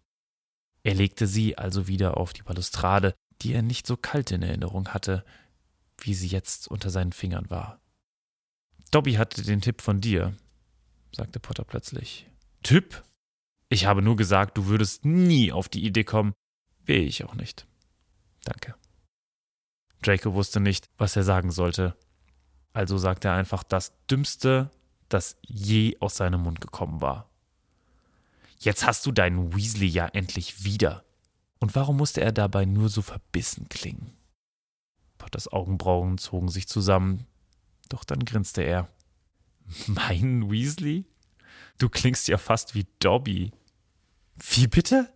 Er 0.84 0.94
legte 0.94 1.28
sie 1.28 1.58
also 1.58 1.88
wieder 1.88 2.18
auf 2.18 2.34
die 2.34 2.44
Balustrade, 2.44 3.14
die 3.42 3.54
er 3.54 3.62
nicht 3.62 3.86
so 3.86 3.98
kalt 3.98 4.32
in 4.32 4.42
Erinnerung 4.42 4.90
hatte, 4.90 5.26
wie 6.00 6.14
sie 6.14 6.28
jetzt 6.28 6.68
unter 6.68 6.90
seinen 6.90 7.12
Fingern 7.12 7.50
war. 7.50 7.80
Dobby 8.92 9.14
hatte 9.14 9.42
den 9.44 9.62
Tipp 9.62 9.82
von 9.82 10.00
dir, 10.00 10.36
sagte 11.12 11.40
Potter 11.40 11.66
plötzlich. 11.66 12.28
Tipp? 12.64 13.04
Ich 13.70 13.86
habe 13.86 14.02
nur 14.02 14.16
gesagt, 14.16 14.58
du 14.58 14.68
würdest 14.68 15.04
nie 15.06 15.52
auf 15.52 15.68
die 15.68 15.86
Idee 15.86 16.04
kommen. 16.04 16.34
Will 16.86 17.06
ich 17.06 17.26
auch 17.26 17.36
nicht. 17.36 17.68
Danke. 18.44 18.76
Draco 20.02 20.34
wusste 20.34 20.60
nicht, 20.60 20.90
was 20.98 21.16
er 21.16 21.24
sagen 21.24 21.52
sollte. 21.52 21.96
Also 22.74 22.98
sagte 22.98 23.30
er 23.30 23.34
einfach 23.36 23.64
das 23.64 23.94
Dümmste, 24.08 24.70
das 25.10 25.38
je 25.42 25.98
aus 26.00 26.18
seinem 26.18 26.42
Mund 26.42 26.62
gekommen 26.62 27.02
war. 27.02 27.30
Jetzt 28.60 28.86
hast 28.86 29.06
du 29.06 29.12
deinen 29.12 29.56
Weasley 29.56 29.88
ja 29.88 30.08
endlich 30.08 30.64
wieder. 30.64 31.04
Und 31.60 31.76
warum 31.76 31.98
musste 31.98 32.22
er 32.22 32.32
dabei 32.32 32.66
nur 32.66 32.90
so 32.90 33.02
verbissen 33.02 33.68
klingen? 33.70 34.16
Potters 35.18 35.52
Augenbrauen 35.52 36.18
zogen 36.18 36.50
sich 36.50 36.68
zusammen, 36.68 37.26
doch 37.90 38.04
dann 38.04 38.26
grinste 38.26 38.62
er. 38.62 38.90
Mein 39.88 40.50
Weasley? 40.52 41.06
Du 41.78 41.90
klingst 41.90 42.28
ja 42.28 42.38
fast 42.38 42.76
wie 42.76 42.88
Dobby. 43.00 43.52
Wie 44.36 44.68
bitte? 44.68 45.12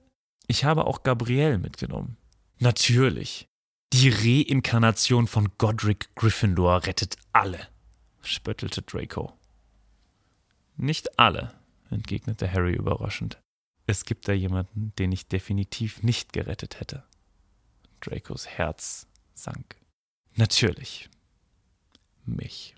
Ich 0.47 0.65
habe 0.65 0.85
auch 0.85 1.03
Gabrielle 1.03 1.57
mitgenommen. 1.57 2.17
Natürlich. 2.59 3.47
Die 3.93 4.09
Reinkarnation 4.09 5.27
von 5.27 5.49
Godric 5.57 6.15
Gryffindor 6.15 6.85
rettet 6.85 7.17
alle, 7.33 7.67
spöttelte 8.21 8.81
Draco. 8.81 9.33
Nicht 10.77 11.19
alle, 11.19 11.53
entgegnete 11.89 12.51
Harry 12.51 12.73
überraschend. 12.73 13.41
Es 13.87 14.05
gibt 14.05 14.29
da 14.29 14.31
jemanden, 14.31 14.93
den 14.97 15.11
ich 15.11 15.27
definitiv 15.27 16.03
nicht 16.03 16.31
gerettet 16.31 16.79
hätte. 16.79 17.03
Dracos 17.99 18.47
Herz 18.47 19.07
sank. 19.33 19.75
Natürlich. 20.35 21.09
Mich. 22.25 22.75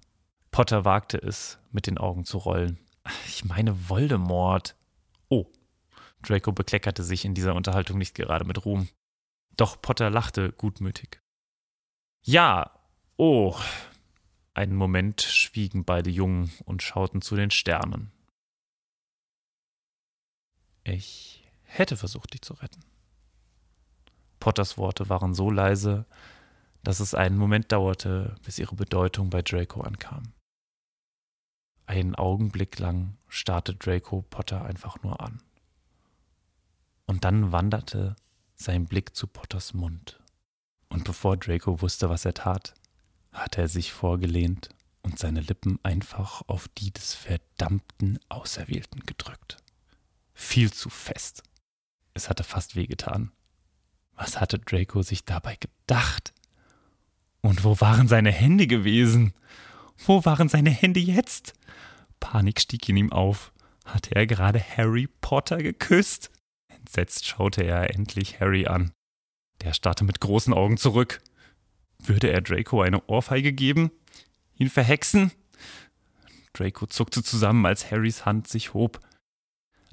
Potter 0.50 0.84
wagte 0.84 1.18
es, 1.18 1.60
mit 1.72 1.86
den 1.86 2.00
Augen 2.00 2.26
zu 2.26 2.40
rollen. 2.40 2.80
Ich 3.28 3.46
meine 3.46 3.88
Voldemort. 3.90 4.76
Oh. 5.30 5.46
Draco 6.24 6.52
bekleckerte 6.52 7.04
sich 7.04 7.24
in 7.24 7.36
dieser 7.36 7.54
Unterhaltung 7.54 8.00
nicht 8.00 8.16
gerade 8.16 8.46
mit 8.46 8.66
Ruhm. 8.66 8.90
Doch 9.56 9.82
Potter 9.82 10.10
lachte 10.10 10.52
gutmütig. 10.52 11.22
Ja, 12.24 12.72
oh. 13.18 13.56
Einen 14.56 14.76
Moment 14.76 15.22
schwiegen 15.22 15.84
beide 15.84 16.10
Jungen 16.10 16.52
und 16.66 16.84
schauten 16.84 17.22
zu 17.22 17.36
den 17.36 17.50
Sternen. 17.50 18.12
Ich 20.84 21.44
hätte 21.64 21.98
versucht, 21.98 22.34
dich 22.34 22.42
zu 22.42 22.54
retten. 22.54 22.84
Potters 24.40 24.78
Worte 24.78 25.10
waren 25.10 25.34
so 25.34 25.50
leise, 25.50 26.06
dass 26.84 27.00
es 27.00 27.16
einen 27.16 27.38
Moment 27.38 27.72
dauerte, 27.72 28.36
bis 28.44 28.60
ihre 28.60 28.76
Bedeutung 28.76 29.30
bei 29.30 29.42
Draco 29.42 29.82
ankam. 29.82 30.34
Einen 31.86 32.16
Augenblick 32.16 32.78
lang 32.80 33.18
starrte 33.28 33.74
Draco 33.74 34.22
Potter 34.22 34.66
einfach 34.66 35.02
nur 35.02 35.22
an. 35.22 35.42
Und 37.06 37.24
dann 37.24 37.52
wanderte 37.52 38.16
sein 38.56 38.86
Blick 38.86 39.16
zu 39.16 39.28
Potters 39.28 39.74
Mund. 39.74 40.20
Und 40.90 41.04
bevor 41.04 41.38
Draco 41.38 41.82
wusste, 41.82 42.10
was 42.10 42.26
er 42.26 42.34
tat, 42.34 42.74
hatte 43.32 43.62
er 43.62 43.68
sich 43.68 43.92
vorgelehnt 43.92 44.70
und 45.02 45.20
seine 45.20 45.42
Lippen 45.42 45.80
einfach 45.84 46.44
auf 46.48 46.68
die 46.68 46.92
des 46.92 47.14
verdammten 47.14 48.20
Auserwählten 48.30 49.02
gedrückt. 49.06 49.58
Viel 50.34 50.72
zu 50.72 50.90
fest. 50.90 51.44
Es 52.14 52.30
hatte 52.30 52.44
fast 52.44 52.76
wehgetan. 52.76 53.32
Was 54.16 54.40
hatte 54.40 54.60
Draco 54.60 55.02
sich 55.02 55.26
dabei 55.26 55.58
gedacht? 55.58 56.34
Und 57.42 57.64
wo 57.64 57.80
waren 57.82 58.08
seine 58.08 58.32
Hände 58.32 58.68
gewesen? 58.68 59.34
Wo 60.06 60.24
waren 60.26 60.48
seine 60.48 60.70
Hände 60.70 61.00
jetzt? 61.00 61.54
Panik 62.20 62.62
stieg 62.62 62.88
in 62.88 62.98
ihm 62.98 63.12
auf. 63.12 63.52
Hatte 63.86 64.16
er 64.16 64.28
gerade 64.28 64.64
Harry 64.78 65.08
Potter 65.22 65.58
geküsst? 65.58 66.32
Entsetzt 66.84 67.26
schaute 67.26 67.64
er 67.64 67.96
endlich 67.96 68.42
Harry 68.42 68.68
an. 68.68 68.92
Der 69.62 69.74
starrte 69.74 70.04
mit 70.04 70.20
großen 70.20 70.54
Augen 70.54 70.78
zurück. 70.78 71.22
Würde 71.98 72.30
er 72.30 72.42
Draco 72.42 72.82
eine 72.82 73.02
Ohrfeige 73.08 73.54
geben? 73.54 73.90
Ihn 74.58 74.70
verhexen? 74.70 75.32
Draco 76.52 76.86
zuckte 76.86 77.24
zusammen, 77.24 77.66
als 77.66 77.90
Harrys 77.90 78.26
Hand 78.26 78.48
sich 78.48 78.74
hob. 78.74 79.00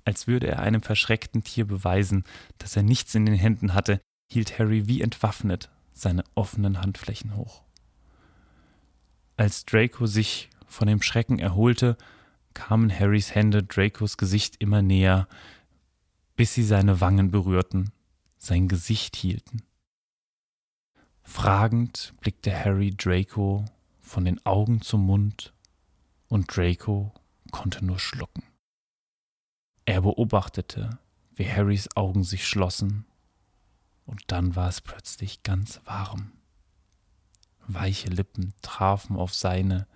Als 0.04 0.26
würde 0.26 0.48
er 0.48 0.60
einem 0.60 0.82
verschreckten 0.82 1.44
Tier 1.44 1.64
beweisen, 1.64 2.24
dass 2.58 2.76
er 2.76 2.82
nichts 2.82 3.14
in 3.14 3.24
den 3.24 3.36
Händen 3.36 3.72
hatte, 3.72 4.00
hielt 4.30 4.58
Harry 4.58 4.88
wie 4.88 5.00
entwaffnet 5.00 5.70
seine 5.92 6.24
offenen 6.34 6.80
Handflächen 6.80 7.36
hoch. 7.36 7.62
Als 9.36 9.64
Draco 9.64 10.06
sich 10.06 10.50
von 10.66 10.88
dem 10.88 11.02
Schrecken 11.02 11.38
erholte, 11.38 11.96
kamen 12.54 12.90
Harrys 12.90 13.34
Hände 13.34 13.62
Dracos 13.62 14.16
Gesicht 14.16 14.56
immer 14.58 14.82
näher, 14.82 15.28
bis 16.40 16.54
sie 16.54 16.64
seine 16.64 17.02
Wangen 17.02 17.30
berührten, 17.30 17.92
sein 18.38 18.66
Gesicht 18.66 19.14
hielten. 19.14 19.62
Fragend 21.22 22.14
blickte 22.20 22.50
Harry 22.50 22.96
Draco 22.96 23.66
von 24.00 24.24
den 24.24 24.46
Augen 24.46 24.80
zum 24.80 25.04
Mund, 25.04 25.52
und 26.28 26.56
Draco 26.56 27.12
konnte 27.50 27.84
nur 27.84 27.98
schlucken. 27.98 28.42
Er 29.84 30.00
beobachtete, 30.00 30.98
wie 31.34 31.46
Harrys 31.46 31.94
Augen 31.94 32.24
sich 32.24 32.48
schlossen, 32.48 33.04
und 34.06 34.22
dann 34.28 34.56
war 34.56 34.70
es 34.70 34.80
plötzlich 34.80 35.42
ganz 35.42 35.82
warm. 35.84 36.32
Weiche 37.66 38.08
Lippen 38.08 38.54
trafen 38.62 39.16
auf 39.16 39.34
seine, 39.34 39.86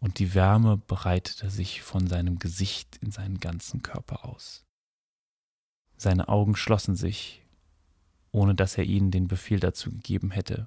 und 0.00 0.18
die 0.18 0.34
Wärme 0.34 0.78
breitete 0.78 1.48
sich 1.48 1.80
von 1.82 2.08
seinem 2.08 2.40
Gesicht 2.40 2.96
in 2.96 3.12
seinen 3.12 3.38
ganzen 3.38 3.82
Körper 3.82 4.24
aus. 4.24 4.64
Seine 6.02 6.28
Augen 6.28 6.56
schlossen 6.56 6.96
sich, 6.96 7.42
ohne 8.32 8.54
dass 8.54 8.78
er 8.78 8.84
ihnen 8.84 9.10
den 9.10 9.28
Befehl 9.28 9.60
dazu 9.60 9.90
gegeben 9.90 10.30
hätte, 10.30 10.66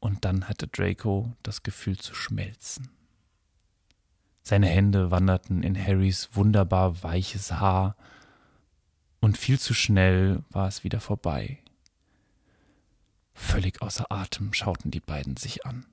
und 0.00 0.24
dann 0.24 0.48
hatte 0.48 0.66
Draco 0.66 1.32
das 1.44 1.62
Gefühl 1.62 1.98
zu 1.98 2.16
schmelzen. 2.16 2.90
Seine 4.42 4.66
Hände 4.66 5.12
wanderten 5.12 5.62
in 5.62 5.78
Harrys 5.80 6.30
wunderbar 6.32 7.04
weiches 7.04 7.52
Haar, 7.52 7.94
und 9.20 9.38
viel 9.38 9.60
zu 9.60 9.72
schnell 9.72 10.42
war 10.50 10.66
es 10.66 10.82
wieder 10.82 10.98
vorbei. 10.98 11.60
Völlig 13.34 13.82
außer 13.82 14.10
Atem 14.10 14.52
schauten 14.52 14.90
die 14.90 14.98
beiden 14.98 15.36
sich 15.36 15.64
an. 15.64 15.86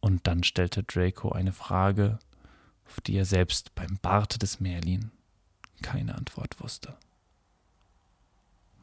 Und 0.00 0.26
dann 0.26 0.42
stellte 0.42 0.82
Draco 0.82 1.30
eine 1.30 1.52
Frage, 1.52 2.18
auf 2.86 3.00
die 3.02 3.14
er 3.14 3.24
selbst 3.24 3.76
beim 3.76 3.98
Bart 4.02 4.42
des 4.42 4.58
Merlin 4.58 5.12
keine 5.82 6.14
Antwort 6.14 6.60
wusste. 6.60 6.96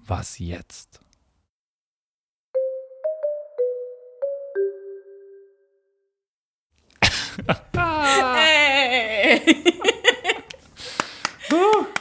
Was 0.05 0.39
jetzt? 0.39 0.99
Uh. 11.51 11.85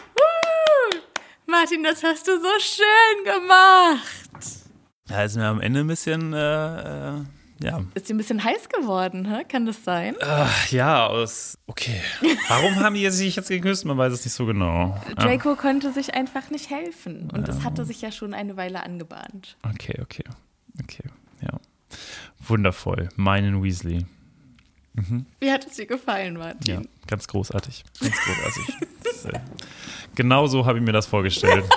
Martin, 1.46 1.83
das 1.83 2.02
hast 2.02 2.26
du 2.26 2.40
so 2.40 2.48
schön 2.59 3.24
gemacht. 3.24 4.31
Ja, 5.09 5.22
ist 5.24 5.37
mir 5.37 5.46
am 5.46 5.61
Ende 5.61 5.81
ein 5.81 5.87
bisschen, 5.87 6.33
äh, 6.33 7.18
äh, 7.18 7.24
ja. 7.62 7.83
Ist 7.94 8.09
dir 8.09 8.14
ein 8.14 8.18
bisschen 8.18 8.42
heiß 8.42 8.68
geworden, 8.68 9.27
hä? 9.27 9.44
kann 9.48 9.66
das 9.66 9.85
sein? 9.85 10.14
Ach, 10.20 10.70
ja, 10.70 11.07
aus. 11.07 11.59
Okay. 11.66 12.01
Warum 12.48 12.77
haben 12.77 12.94
die 12.94 13.09
sich 13.11 13.37
jetzt 13.37 13.48
geküsst? 13.48 13.85
Man 13.85 13.98
weiß 13.98 14.12
es 14.12 14.25
nicht 14.25 14.35
so 14.35 14.46
genau. 14.46 15.01
Draco 15.16 15.51
ja. 15.51 15.57
konnte 15.57 15.92
sich 15.92 16.14
einfach 16.14 16.51
nicht 16.51 16.70
helfen. 16.70 17.31
Und 17.31 17.48
das 17.48 17.64
hatte 17.64 17.85
sich 17.85 18.01
ja 18.03 18.12
schon 18.12 18.35
eine 18.35 18.57
Weile 18.57 18.83
angebahnt. 18.83 19.57
Okay, 19.62 19.98
okay. 20.01 20.25
Okay, 20.83 21.05
ja. 21.42 21.59
Wundervoll. 22.46 23.09
Meinen 23.16 23.62
Weasley. 23.62 24.07
Mhm. 24.94 25.27
Wie 25.40 25.51
hat 25.51 25.66
es 25.66 25.77
dir 25.77 25.87
gefallen, 25.87 26.37
Martin? 26.37 26.75
Ja, 26.75 26.83
ganz 27.07 27.27
großartig. 27.27 27.85
Ganz 28.01 28.14
großartig. 28.16 29.33
äh, 29.33 29.40
genau 30.14 30.46
so 30.46 30.66
habe 30.66 30.79
ich 30.79 30.85
mir 30.85 30.92
das 30.92 31.07
vorgestellt. 31.07 31.64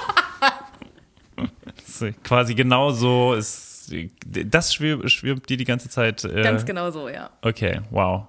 quasi 2.23 2.55
genau 2.55 2.91
so 2.91 3.33
ist. 3.33 3.64
Das 3.89 4.73
schwirbt, 4.73 5.09
schwirbt 5.11 5.49
dir 5.49 5.57
die 5.57 5.65
ganze 5.65 5.89
Zeit. 5.89 6.23
Äh, 6.23 6.41
ganz 6.41 6.65
genau 6.65 6.91
so, 6.91 7.09
ja. 7.09 7.29
Okay, 7.41 7.81
wow. 7.89 8.27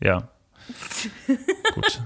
Ja. 0.00 0.28
Gut. 1.74 2.02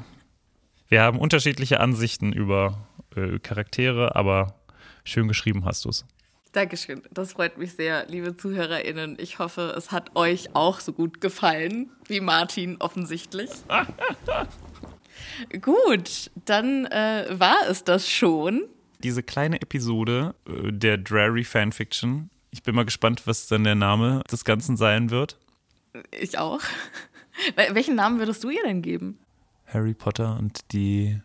Wir 0.88 1.03
haben 1.03 1.18
unterschiedliche 1.18 1.81
Ansichten 1.81 2.33
über 2.33 2.88
äh, 3.16 3.38
Charaktere, 3.38 4.16
aber 4.16 4.55
schön 5.05 5.29
geschrieben 5.29 5.64
hast 5.64 5.85
du 5.85 5.90
es. 5.90 6.05
Dankeschön. 6.53 7.03
Das 7.12 7.35
freut 7.35 7.59
mich 7.59 7.74
sehr, 7.74 8.07
liebe 8.09 8.37
ZuhörerInnen. 8.37 9.16
Ich 9.20 9.38
hoffe, 9.38 9.72
es 9.76 9.92
hat 9.92 10.16
euch 10.16 10.55
auch 10.57 10.81
so 10.81 10.92
gut 10.92 11.20
gefallen 11.20 11.90
wie 12.09 12.20
Martin 12.20 12.76
offensichtlich. 12.81 13.50
gut, 15.62 16.31
dann 16.44 16.87
äh, 16.87 17.26
war 17.31 17.68
es 17.68 17.85
das 17.85 18.11
schon. 18.11 18.64
Diese 18.98 19.22
kleine 19.22 19.61
Episode 19.62 20.35
äh, 20.46 20.72
der 20.72 20.98
Drary 20.98 21.44
Fanfiction. 21.44 22.31
Ich 22.50 22.62
bin 22.62 22.74
mal 22.74 22.84
gespannt, 22.84 23.26
was 23.26 23.46
dann 23.46 23.64
der 23.64 23.74
Name 23.74 24.22
des 24.30 24.44
Ganzen 24.44 24.76
sein 24.76 25.10
wird. 25.10 25.38
Ich 26.10 26.38
auch. 26.38 26.60
Welchen 27.72 27.94
Namen 27.94 28.18
würdest 28.18 28.42
du 28.44 28.50
ihr 28.50 28.62
denn 28.64 28.82
geben? 28.82 29.18
Harry 29.66 29.94
Potter 29.94 30.36
und 30.38 30.72
die 30.72 31.20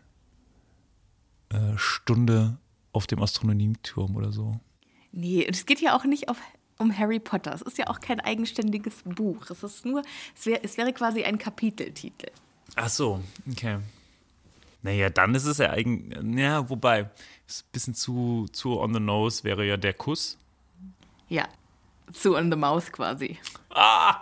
äh, 1.50 1.76
Stunde 1.76 2.58
auf 2.92 3.06
dem 3.06 3.22
Astronomieturm 3.22 4.16
oder 4.16 4.32
so. 4.32 4.60
Nee, 5.12 5.46
es 5.48 5.66
geht 5.66 5.80
ja 5.80 5.96
auch 5.96 6.04
nicht 6.04 6.28
auf, 6.28 6.38
um 6.78 6.96
Harry 6.96 7.18
Potter. 7.18 7.52
Es 7.52 7.62
ist 7.62 7.78
ja 7.78 7.88
auch 7.88 8.00
kein 8.00 8.20
eigenständiges 8.20 9.02
Buch. 9.04 9.50
Es 9.50 9.62
ist 9.62 9.84
nur, 9.84 10.02
es, 10.36 10.46
wär, 10.46 10.64
es 10.64 10.76
wäre 10.76 10.92
quasi 10.92 11.24
ein 11.24 11.38
Kapiteltitel. 11.38 12.30
Ach 12.74 12.88
so, 12.88 13.22
okay. 13.50 13.78
Naja, 14.82 15.10
dann 15.10 15.34
ist 15.34 15.46
es 15.46 15.58
ja 15.58 15.70
eigentlich, 15.70 16.38
ja, 16.38 16.68
wobei, 16.70 17.10
ist 17.46 17.64
ein 17.64 17.72
bisschen 17.72 17.94
zu, 17.94 18.46
zu 18.52 18.78
on 18.78 18.94
the 18.94 19.00
nose 19.00 19.42
wäre 19.42 19.66
ja 19.66 19.76
der 19.76 19.94
Kuss. 19.94 20.38
Ja, 21.28 21.48
zu 22.12 22.36
on 22.36 22.50
the 22.50 22.56
mouth 22.56 22.92
quasi. 22.92 23.38
Ah! 23.70 24.16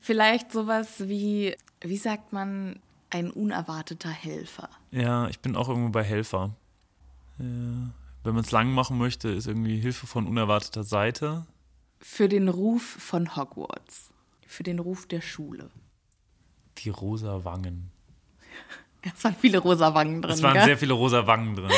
Vielleicht 0.00 0.52
sowas 0.52 1.08
wie, 1.08 1.56
wie 1.80 1.96
sagt 1.96 2.32
man, 2.32 2.80
ein 3.10 3.30
unerwarteter 3.30 4.10
Helfer. 4.10 4.68
Ja, 4.90 5.28
ich 5.28 5.40
bin 5.40 5.56
auch 5.56 5.68
irgendwo 5.68 5.90
bei 5.90 6.02
Helfer. 6.02 6.50
Ja 7.38 7.92
wenn 8.28 8.34
man 8.34 8.44
es 8.44 8.50
lang 8.50 8.72
machen 8.72 8.98
möchte, 8.98 9.30
ist 9.30 9.46
irgendwie 9.46 9.78
Hilfe 9.78 10.06
von 10.06 10.26
unerwarteter 10.26 10.84
Seite. 10.84 11.46
Für 11.98 12.28
den 12.28 12.48
Ruf 12.48 12.82
von 12.82 13.36
Hogwarts. 13.36 14.10
Für 14.46 14.62
den 14.62 14.78
Ruf 14.78 15.06
der 15.06 15.22
Schule. 15.22 15.70
Die 16.78 16.90
rosa 16.90 17.44
Wangen. 17.44 17.90
Es 19.14 19.22
waren 19.24 19.36
viele 19.40 19.58
rosa 19.58 19.94
Wangen 19.94 20.20
drin. 20.20 20.32
Es 20.32 20.42
waren 20.42 20.54
gell? 20.54 20.64
sehr 20.64 20.76
viele 20.76 20.92
rosa 20.92 21.26
Wangen 21.26 21.54
drin. 21.54 21.70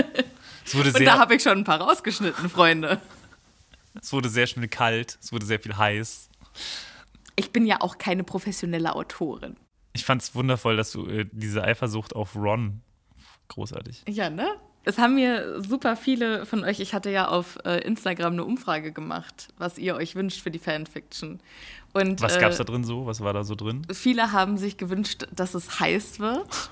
es 0.64 0.76
wurde 0.76 0.92
sehr, 0.92 1.00
Und 1.00 1.06
da 1.06 1.18
habe 1.18 1.34
ich 1.34 1.42
schon 1.42 1.58
ein 1.58 1.64
paar 1.64 1.80
rausgeschnitten, 1.80 2.48
Freunde. 2.50 3.00
Es 4.08 4.12
wurde 4.14 4.30
sehr 4.30 4.46
schnell 4.46 4.68
kalt, 4.68 5.18
es 5.20 5.34
wurde 5.34 5.44
sehr 5.44 5.60
viel 5.60 5.76
heiß. 5.76 6.30
Ich 7.36 7.52
bin 7.52 7.66
ja 7.66 7.82
auch 7.82 7.98
keine 7.98 8.24
professionelle 8.24 8.96
Autorin. 8.96 9.58
Ich 9.92 10.06
fand 10.06 10.22
es 10.22 10.34
wundervoll, 10.34 10.78
dass 10.78 10.92
du 10.92 11.06
äh, 11.06 11.26
diese 11.30 11.62
Eifersucht 11.62 12.16
auf 12.16 12.34
Ron 12.34 12.80
großartig. 13.48 14.04
Ja, 14.08 14.30
ne? 14.30 14.48
Es 14.84 14.96
haben 14.96 15.16
mir 15.16 15.60
super 15.60 15.94
viele 15.94 16.46
von 16.46 16.64
euch, 16.64 16.80
ich 16.80 16.94
hatte 16.94 17.10
ja 17.10 17.28
auf 17.28 17.58
äh, 17.66 17.82
Instagram 17.82 18.32
eine 18.32 18.46
Umfrage 18.46 18.92
gemacht, 18.92 19.48
was 19.58 19.76
ihr 19.76 19.94
euch 19.94 20.14
wünscht 20.14 20.40
für 20.40 20.50
die 20.50 20.58
Fanfiction. 20.58 21.40
Und, 21.92 22.22
was 22.22 22.38
gab 22.38 22.52
es 22.52 22.56
da 22.56 22.64
drin 22.64 22.84
so? 22.84 23.04
Was 23.04 23.20
war 23.20 23.34
da 23.34 23.44
so 23.44 23.56
drin? 23.56 23.86
Viele 23.92 24.32
haben 24.32 24.56
sich 24.56 24.78
gewünscht, 24.78 25.26
dass 25.36 25.52
es 25.52 25.80
heiß 25.80 26.18
wird. 26.18 26.70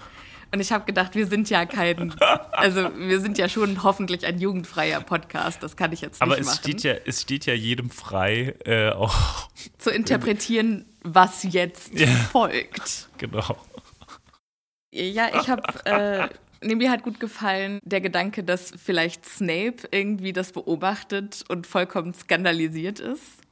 Und 0.57 0.61
ich 0.61 0.73
habe 0.73 0.87
gedacht, 0.87 1.15
wir 1.15 1.27
sind 1.27 1.51
ja 1.51 1.67
kein, 1.67 2.15
also 2.53 2.89
wir 2.97 3.21
sind 3.21 3.37
ja 3.37 3.47
schon 3.47 3.83
hoffentlich 3.83 4.25
ein 4.25 4.39
jugendfreier 4.39 5.03
Podcast. 5.03 5.63
Das 5.63 5.77
kann 5.77 5.93
ich 5.93 6.01
jetzt 6.01 6.15
nicht 6.15 6.23
Aber 6.23 6.41
es 6.41 6.47
machen. 6.47 6.59
steht 6.61 6.83
ja, 6.83 6.95
es 7.05 7.21
steht 7.21 7.45
ja 7.45 7.53
jedem 7.53 7.91
frei, 7.91 8.55
äh, 8.65 8.89
auch 8.89 9.51
zu 9.77 9.91
interpretieren, 9.91 10.87
was 11.03 11.43
jetzt 11.43 11.93
ja. 11.93 12.07
folgt. 12.07 13.11
Genau. 13.19 13.59
Ja, 14.95 15.29
ich 15.39 15.51
habe 15.51 15.63
äh, 15.85 16.29
Nee, 16.63 16.75
mir 16.75 16.91
hat 16.91 17.03
gut 17.03 17.21
gefallen 17.21 17.81
der 17.85 18.01
Gedanke, 18.01 18.43
dass 18.43 18.73
vielleicht 18.83 19.27
Snape 19.27 19.87
irgendwie 19.91 20.33
das 20.33 20.53
beobachtet 20.53 21.45
und 21.51 21.67
vollkommen 21.67 22.15
skandalisiert 22.15 22.99
ist. 22.99 23.43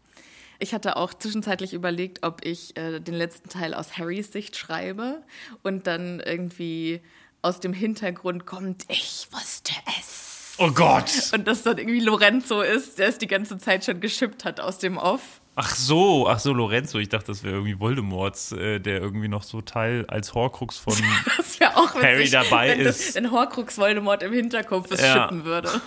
Ich 0.59 0.73
hatte 0.75 0.97
auch 0.97 1.13
zwischenzeitlich 1.15 1.73
überlegt, 1.75 2.25
ob 2.25 2.45
ich 2.45 2.77
äh, 2.77 3.01
den 3.01 3.15
letzten 3.15 3.49
Teil 3.49 3.75
aus 3.75 3.99
Harrys 3.99 4.33
Sicht 4.33 4.57
schreibe 4.57 5.23
und 5.63 5.87
dann 5.87 6.21
irgendwie 6.21 7.01
aus 7.43 7.61
dem 7.61 7.73
Hintergrund 7.73 8.47
kommt, 8.47 8.85
ich 8.89 9.29
wusste 9.33 9.73
es. 9.99 10.55
Oh 10.59 10.71
Gott! 10.71 11.11
Und 11.33 11.47
das 11.49 11.63
dann 11.63 11.79
irgendwie 11.79 12.01
Lorenzo 12.01 12.61
ist, 12.63 12.99
der 12.99 13.09
es 13.09 13.19
die 13.19 13.27
ganze 13.27 13.59
Zeit 13.59 13.85
schon 13.85 14.01
geschippt 14.01 14.45
hat 14.45 14.61
aus 14.61 14.79
dem 14.79 14.97
Off. 14.97 15.41
Ach 15.57 15.75
so, 15.75 16.29
ach 16.29 16.39
so, 16.39 16.53
Lorenzo. 16.53 16.99
Ich 16.99 17.09
dachte, 17.09 17.27
das 17.29 17.43
wäre 17.43 17.55
irgendwie 17.55 17.79
Voldemorts, 17.79 18.53
äh, 18.53 18.81
der 18.81 19.01
irgendwie 19.01 19.29
noch 19.29 19.43
so 19.43 19.61
Teil 19.61 20.05
als 20.09 20.35
Horcrux 20.35 20.79
von 20.79 20.95
auch 21.75 21.95
Harry 21.95 22.29
dabei 22.29 22.71
wenn, 22.71 22.81
ist. 22.81 23.09
Das, 23.09 23.15
wenn 23.17 23.31
Horcrux 23.31 23.79
Voldemort 23.79 24.23
im 24.23 24.33
Hinterkopf 24.33 24.91
es 24.91 25.01
Ja. 25.01 25.23
schippen 25.25 25.45
würde. 25.45 25.71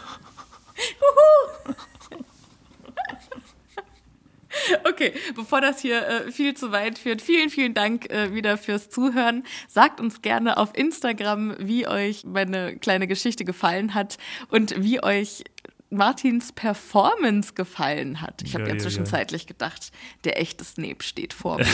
Okay, 4.89 5.13
bevor 5.35 5.61
das 5.61 5.79
hier 5.81 6.07
äh, 6.07 6.31
viel 6.31 6.55
zu 6.55 6.71
weit 6.71 6.97
führt, 6.97 7.21
vielen, 7.21 7.49
vielen 7.49 7.73
Dank 7.73 8.09
äh, 8.09 8.33
wieder 8.33 8.57
fürs 8.57 8.89
Zuhören. 8.89 9.43
Sagt 9.67 9.99
uns 9.99 10.21
gerne 10.21 10.57
auf 10.57 10.75
Instagram, 10.75 11.55
wie 11.59 11.87
euch 11.87 12.23
meine 12.25 12.77
kleine 12.77 13.07
Geschichte 13.07 13.45
gefallen 13.45 13.93
hat 13.93 14.17
und 14.49 14.81
wie 14.83 15.03
euch 15.03 15.43
Martins 15.89 16.51
Performance 16.51 17.53
gefallen 17.53 18.21
hat. 18.21 18.41
Ich 18.43 18.53
habe 18.53 18.63
Ja, 18.63 18.69
ja, 18.69 18.73
ja, 18.73 18.77
ja. 18.79 18.83
zwischenzeitlich 18.83 19.47
gedacht, 19.47 19.91
der 20.23 20.39
echte 20.39 20.63
Snape 20.63 21.03
steht 21.03 21.33
vor 21.33 21.57
mir. 21.57 21.67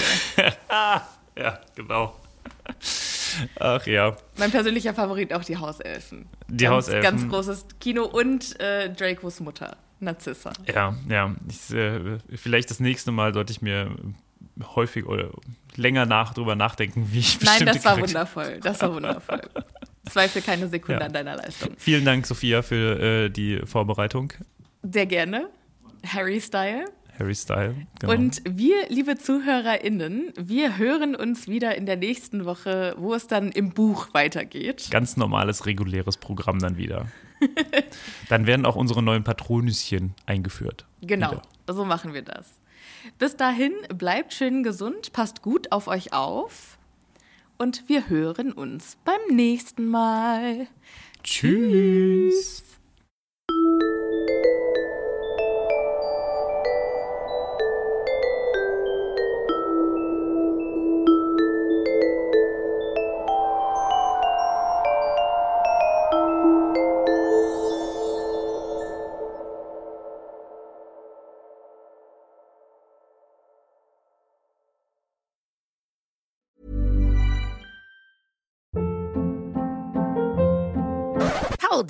Ja, 1.36 1.60
genau. 1.76 2.16
Ach 3.60 3.86
ja. 3.88 4.16
mein 4.38 4.52
persönlicher 4.52 4.94
Favorit 4.94 5.34
auch 5.34 5.44
die 5.44 5.58
Hauselfen. 5.58 6.30
Die 6.48 6.66
ganz, 6.66 6.76
Hauselfen. 6.88 7.02
Ganz 7.02 7.30
großes 7.30 7.66
Kino 7.80 8.06
und 8.06 8.60
äh, 8.60 8.90
Dracos 8.94 9.40
Mutter, 9.40 9.78
Narzissa. 10.04 10.52
Ja, 10.74 10.96
ja. 11.10 11.36
Ich, 11.50 11.74
äh, 11.76 12.18
vielleicht 12.36 12.70
das 12.70 12.80
nächste 12.80 13.12
Mal 13.12 13.34
sollte 13.34 13.52
ich 13.52 13.62
mir 13.62 13.96
häufig 14.76 15.06
oder 15.06 15.30
länger 15.76 16.06
nach 16.06 16.34
drüber 16.34 16.56
nachdenken, 16.56 17.08
wie 17.12 17.20
ich 17.20 17.42
Nein, 17.42 17.66
das 17.66 17.84
war 17.86 18.00
wundervoll. 18.00 18.60
Das 18.62 18.82
war 18.82 18.94
wundervoll. 18.94 19.42
Zweifel 20.10 20.42
keine 20.42 20.68
Sekunde 20.68 21.00
Ja. 21.02 21.08
an 21.08 21.14
deiner 21.14 21.36
Leistung. 21.38 21.72
Vielen 21.78 22.06
Dank, 22.06 22.26
Sophia, 22.28 22.62
für 22.62 23.00
äh, 23.26 23.30
die 23.30 23.60
Vorbereitung. 23.66 24.34
Sehr 24.84 25.06
gerne. 25.06 25.50
Harry-Style. 26.06 26.86
Harry 27.20 27.36
Style. 27.36 27.76
Genau. 28.00 28.14
Und 28.14 28.42
wir, 28.44 28.88
liebe 28.90 29.18
ZuhörerInnen, 29.18 30.34
wir 30.36 30.78
hören 30.78 31.16
uns 31.16 31.48
wieder 31.48 31.76
in 31.76 31.86
der 31.86 31.96
nächsten 31.96 32.46
Woche, 32.46 32.96
wo 32.98 33.14
es 33.14 33.28
dann 33.28 33.52
im 33.52 33.70
Buch 33.70 34.08
weitergeht. 34.14 34.88
Ganz 34.90 35.16
normales, 35.16 35.66
reguläres 35.68 36.18
Programm 36.18 36.58
dann 36.60 36.76
wieder. 36.78 37.06
dann 38.30 38.48
werden 38.48 38.66
auch 38.66 38.76
unsere 38.76 39.02
neuen 39.04 39.24
Patronüschen 39.24 40.14
eingeführt. 40.26 40.86
Genau, 41.02 41.32
Wieder. 41.32 41.42
so 41.68 41.86
machen 41.86 42.14
wir 42.14 42.22
das. 42.22 42.60
Bis 43.20 43.36
dahin, 43.36 43.74
bleibt 43.94 44.34
schön 44.34 44.64
gesund, 44.64 45.14
passt 45.14 45.42
gut 45.42 45.72
auf 45.72 45.88
euch 45.88 46.14
auf 46.14 46.78
und 47.58 47.88
wir 47.88 48.10
hören 48.10 48.52
uns 48.52 48.98
beim 49.04 49.36
nächsten 49.36 49.88
Mal. 49.88 50.68
Tschüss. 51.24 52.64